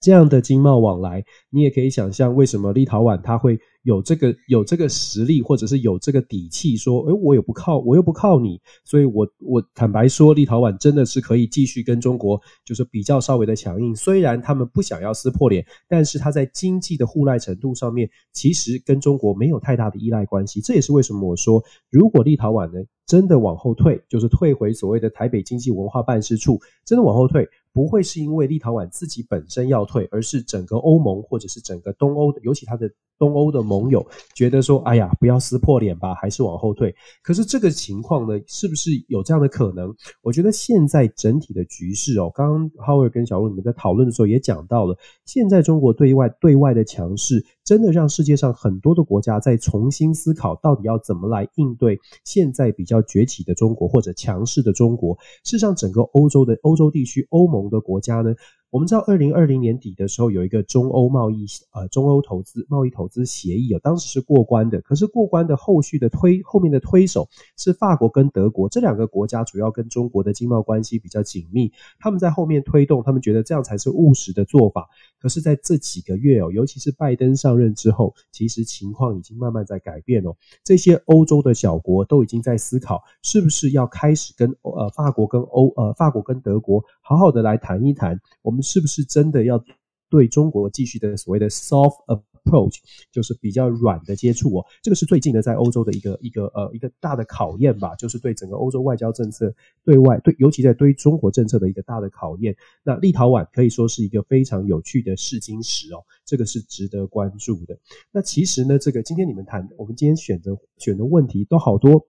[0.00, 13.94] 这样的经贸往来，你也可以想象为什么立陶宛它会有这个有这个实力，或者是有这个底气，说，诶，我又不靠，我又不靠你，所以我我坦白说，立陶宛真的是可以继续跟中国就是比较稍微的强硬。
[13.96, 20.60] 虽然他们不想要撕破脸，但是他在经济的互赖程度上面，其实跟中国没有太大的依赖关系。
[20.60, 27.48] 这也是为什么我说，如果立陶宛呢真的往后退，就是退回所谓的台北经济文化办事处，真的往后退。
[27.78, 34.04] 不会是因为立陶宛自己本身要退，而是整个欧盟或者是整个东欧的，尤其它的东欧的盟友
[34.34, 36.94] 觉得说，哎呀，不要撕破脸吧，还是往后退。
[37.22, 39.94] 可是这个情况呢，是不是有这样的可能？
[40.22, 55.16] 我觉得现在整体的局势哦，刚刚 Howard 跟小鹿你们在讨论的时候也讲到了，现在中国对外对外的强势，真的让世界上很多的国家在重新思考，到底要怎么来应对现在比较崛起的中国或者强势的中国。
[55.44, 57.58] 事实上，整个欧洲的欧洲地区，欧盟。
[57.68, 58.32] 的国家呢？
[58.70, 64.78] 我们知道，二零二零年底的时候有一个中欧贸易呃中欧投资贸易投资协议啊，当时是过关的。
[64.82, 71.72] 可是过关的后续的推后面的推手是法国跟德国这两个国家，主要跟中国的经贸关系比较紧密。
[71.98, 74.86] 他们在后面推动，他们觉得这样才是务实的做法。
[75.18, 80.36] 可是在这几个月哦，尤其是拜登上任之后，其实情况已经慢慢在改变哦。
[80.62, 88.62] 这些欧洲的小国都已经在思考，是不是要开始跟呃法国跟欧呃法国跟德国好好的来谈一谈我们。
[88.62, 89.64] 是不是真的要
[90.10, 92.76] 对中国继续的所谓的 soft approach，
[93.10, 94.66] 就是比较软的接触哦？
[94.82, 99.54] 这个是最近的在欧洲的一个一个呃一个大的考验吧，就是对整个欧洲外交政策
[99.84, 102.54] 对外对，尤其在对中国政策的一个大的考验。
[102.82, 107.78] 那立陶宛可以说是一个非常有趣的试金石哦，这个是值得关注的。
[108.12, 112.06] 那其实呢，这个今天你们谈，我们今天选择选的问题都好多。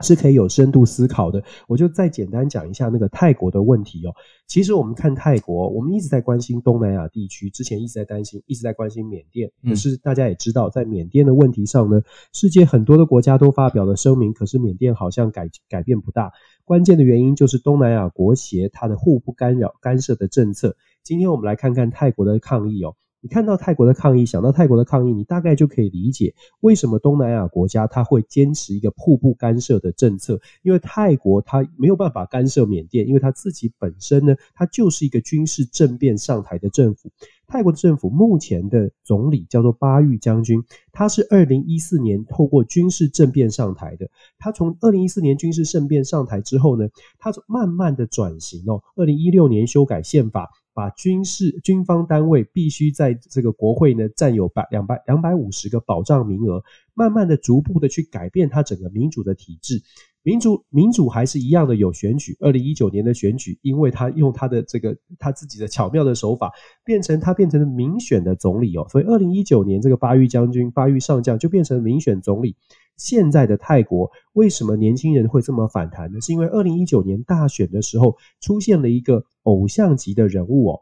[0.00, 1.42] 是可以有深度思考的。
[1.68, 4.14] 我就再简单讲一下那个泰国的问题哦。
[4.46, 9.50] 其实我们看泰国，我们一直在关心东南亚地区，之前一直在担心，一直在关心缅甸。
[9.64, 16.32] 可是大家也知道，在缅甸的问题上呢，世界很多的国家都发表了声明，可是缅甸好像改改变不大。
[16.64, 20.76] 关键的原因就是东南亚国协它的互不干扰干涉的政策。
[21.02, 22.96] 今天我们来看看泰国的抗议哦。
[23.24, 30.38] 你看到泰国的抗议，想到泰国的抗议，你大概就可以理解为什么东南亚国家它会坚持一个互不干涉的政策。
[30.62, 37.10] 因为泰国它没有办法干涉缅甸，因为它自己本身呢，它就是一个军事政变上台的政府。
[37.46, 40.62] 泰国的政府目前的总理叫做巴育将军，
[40.92, 44.06] 他是二零一四年透过军事政变上台的。
[44.38, 50.50] 他从二零一四年军事政变上台之后呢，他慢慢的转型哦，二零一六年修改宪法。
[50.74, 56.62] 把军事军方单位必须在这个国会呢占有百两百两百五十个保障名额，
[56.92, 59.80] 慢慢的、逐步的去改变它整个民主的体制。
[60.22, 62.34] 民主民主还是一样的有选举。
[62.40, 66.50] 二零一九年的选举，因为他用他的这个他自己的巧妙的手法，
[66.82, 68.86] 变成他变成了民选的总理哦。
[68.88, 72.56] 所以二零一九年这个巴育将军、巴育上将就变成民选总理。
[72.96, 76.20] 现在的泰国为什么年轻人会这么反弹呢？
[76.20, 80.80] 是因为二零一九年大选的时候出现了一个偶像级的人物哦，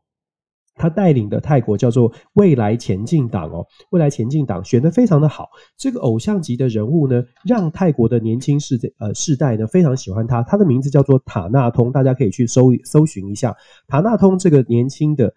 [0.74, 5.48] 他带领的泰国叫做未来前进党哦，未来前进党选的非常的好。
[5.76, 10.42] 这个偶像级的人物呢，让泰国的年轻世呃世代呢非常喜欢他。
[10.42, 13.56] 他的名字叫做塔纳通，大家可以去搜搜寻一下
[13.88, 15.32] 塔纳通这个年轻的。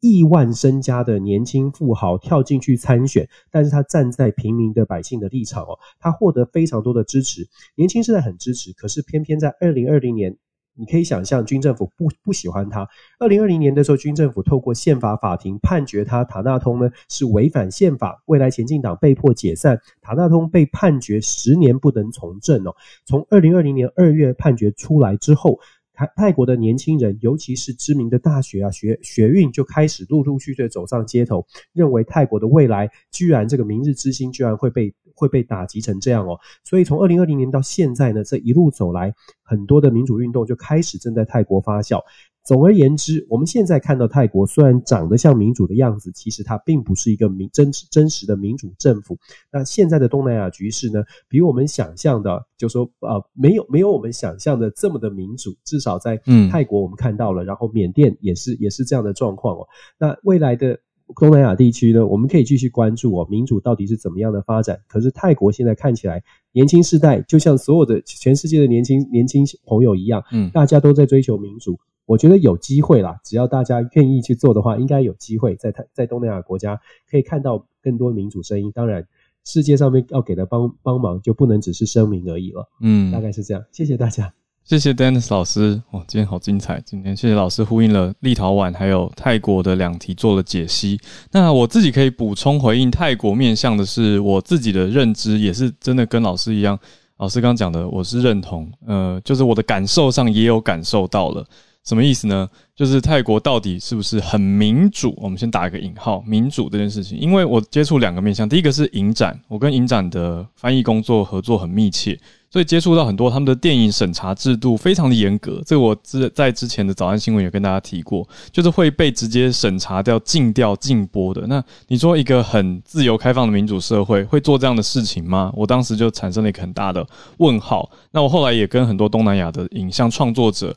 [0.00, 8.72] 亿万身家的年轻富豪跳进去参选，但是他站在平民的百姓的立场哦，他获得非常多的支持，年轻世代很支持。
[8.74, 10.36] 可是偏偏在二零二零年，
[10.74, 12.86] 你可以想象军政府不不喜欢他。
[13.18, 22.74] 二零二零年的时候，军政府透过宪法法庭判决他塔纳通呢是违反宪法，未来前进党被迫解散，塔纳通被判决十年不能从政哦。
[23.06, 25.58] 从二零二零年二月判决出来之后。
[25.96, 36.38] 泰泰国的年轻人，尤其是知名的大学啊，学学运就开始陆陆续续走上街头，认为泰国的未来居然这个明日之星居然会被会被打击成这样哦。
[36.62, 42.00] 所以从二零二零年到现在呢，这一路走来，很多的民主运动就开始正在泰国发酵。
[42.46, 49.18] 总而言之，我们现在看到泰国虽然长得像民主的样子，其实它并不是一个民真真实的民主政府。
[49.50, 55.56] 那现在的东南亚局势呢，比我们想象的，就说呃，没有没有我们想象的这么的民主。
[55.64, 56.16] 至少在
[56.48, 59.66] 泰国我们看到了，然后缅甸也是也是这样的状况哦。
[59.98, 60.78] 那未来的
[61.16, 64.80] 东南亚地区呢，我们可以继续关注哦，民主到底是怎么样的发展？
[64.86, 66.22] 可是泰国现在看起来，
[66.52, 71.76] 年轻世代就像所有的全世界的年轻年轻朋友一样，嗯，大家都在追求民主。
[72.06, 76.80] 我觉得有机会啦，只要大家愿意去做的话，应该有机会在在在东南亚国家
[77.10, 78.70] 可以看到更多民主声音。
[78.72, 79.04] 当然，
[79.44, 82.68] 世界上面要给的帮帮忙就不能只是声明而已了。
[82.80, 83.62] 嗯，大概是这样。
[83.72, 84.32] 谢谢大家，
[84.64, 85.82] 谢谢 Dennis 老师。
[85.90, 86.80] 哇，今天好精彩！
[86.86, 91.00] 今天谢谢老师呼应了立陶宛还有泰国的两题做了解析。
[91.32, 96.78] 那我自己可以补充回应泰国面向的是，我自己的认知也是真的跟老师一样。
[97.18, 98.70] 老师刚讲的，我是认同。
[98.86, 101.44] 呃，就是我的感受上也有感受到了。
[101.86, 102.48] 什么意思呢？
[102.74, 105.14] 就是泰国到底是不是很民主？
[105.16, 107.16] 我们先打一个引号，民主这件事情。
[107.16, 112.18] 因为我接触两个面向，第一个是影展，我跟影展的翻译工作合作很密切，
[112.50, 115.62] 所以接触到很多他们的电影审查制度非常的严格。
[115.64, 121.46] 这个我之在之前的早安新闻也跟大家提过，就是会被直接审查掉、禁掉、禁播的。
[121.46, 125.52] 那你说一个很自由开放的民主社会会做这样的事情吗？
[125.54, 127.06] 我当时就产生了一个很大的
[127.38, 127.88] 问号。
[128.10, 130.76] 那我后来也跟很多东南亚的影像创作者。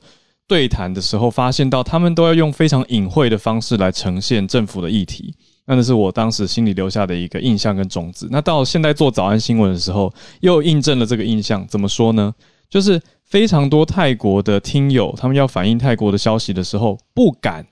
[0.49, 5.33] 对谈的时候，发现到他们都要用非常隐晦的方式来呈现政府的议题，
[5.65, 8.27] 那那是我当时心里留下的一个印象跟种子。
[8.31, 10.11] 那到现在做早安新闻的时候，
[10.41, 11.65] 又印证了这个印象。
[11.67, 12.33] 怎么说呢？
[12.67, 17.67] 就是非常多泰国的听友，他们要反映泰国的消息的时候，不敢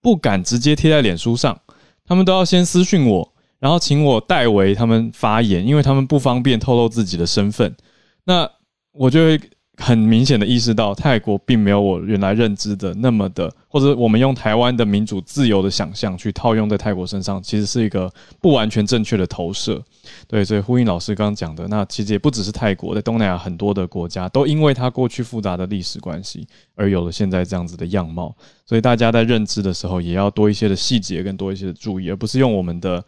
[0.00, 1.60] 不敢直接贴在脸书上，
[2.06, 7.76] 他们都要先私讯我，然后请我代为他们发言，因为他们不方便透露自己的身份。
[8.24, 8.50] 那
[8.92, 9.38] 我就会。
[9.76, 18.08] 很明显的意识到，泰国并没有我原来认知的那么的，或者我们用台湾的民主自由的想象去套用在泰国身上，其实是一个
[18.40, 19.82] 不完全正确的投射。
[20.28, 26.46] 对，所以呼应老师刚刚讲的，那其实也不只是泰国，在东南亚很多的国家都因为它过去复杂的历史关系，
[26.76, 28.34] 而有了现在这样子的样貌。
[28.64, 33.04] 所以大家在认知的时候，也要多一些的细节跟多一些的注意，而不是用我们的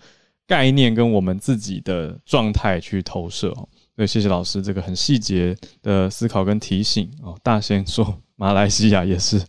[0.49, 3.55] 概念跟我们自己的状态去投射。
[3.97, 7.35] 对，谢谢老师这个很细节的思考跟提醒哦。
[7.43, 9.43] 大仙说马来西亚也是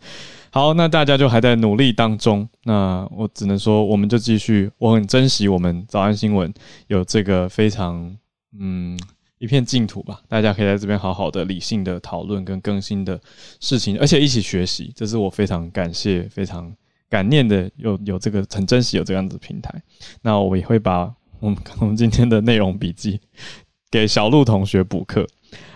[0.50, 2.48] 好，那大家就还在努力当中。
[2.64, 4.72] 那我只能说，我们就继续。
[4.78, 6.52] 我很珍惜我们早安新闻
[6.88, 8.18] 有这个非常
[8.58, 8.98] 嗯
[9.38, 13.20] 一片净土吧，大家可以在这边好好的理性的讨论跟更新的
[13.60, 16.74] 事情，而且一起学习，这是我非常感谢、非常
[17.10, 19.84] 感念的，有有这个很珍惜有这样子平台。
[20.22, 23.20] 那我也会把我们 我们今天的内容笔记
[23.90, 25.28] 给小鹿同学补课。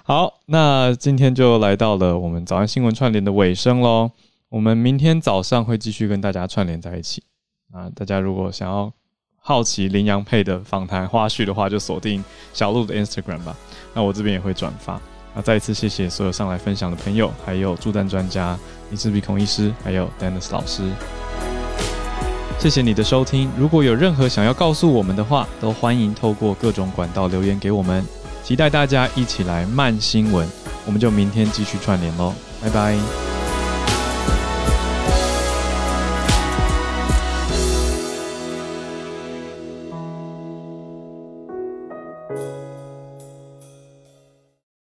[0.04, 4.12] 好，那今天就来到了我们早安新闻串联的尾声喽。
[4.50, 7.24] 我们明天早上会继续跟大家串联在一起
[7.72, 7.90] 啊！
[7.96, 8.92] 大家如果想要。
[9.44, 12.24] 好奇林洋配的访谈花絮的话，就锁定
[12.54, 13.58] 小鹿的 Instagram 吧。
[13.92, 15.02] 那我这边也会转发。
[15.34, 18.56] 那再一次谢谢所有上来分享的朋友，还有助战专家
[18.92, 20.84] 李志鼻孔医师，还有 Dennis 老师。
[22.62, 23.50] 谢谢你的收听。
[23.58, 28.06] 如果有任何想要告诉我们的话，都欢迎透过各种管道留言给我们。
[28.44, 30.48] 期待大家一起来慢新闻。
[30.86, 33.51] 我们就明天继续串联喽，拜拜。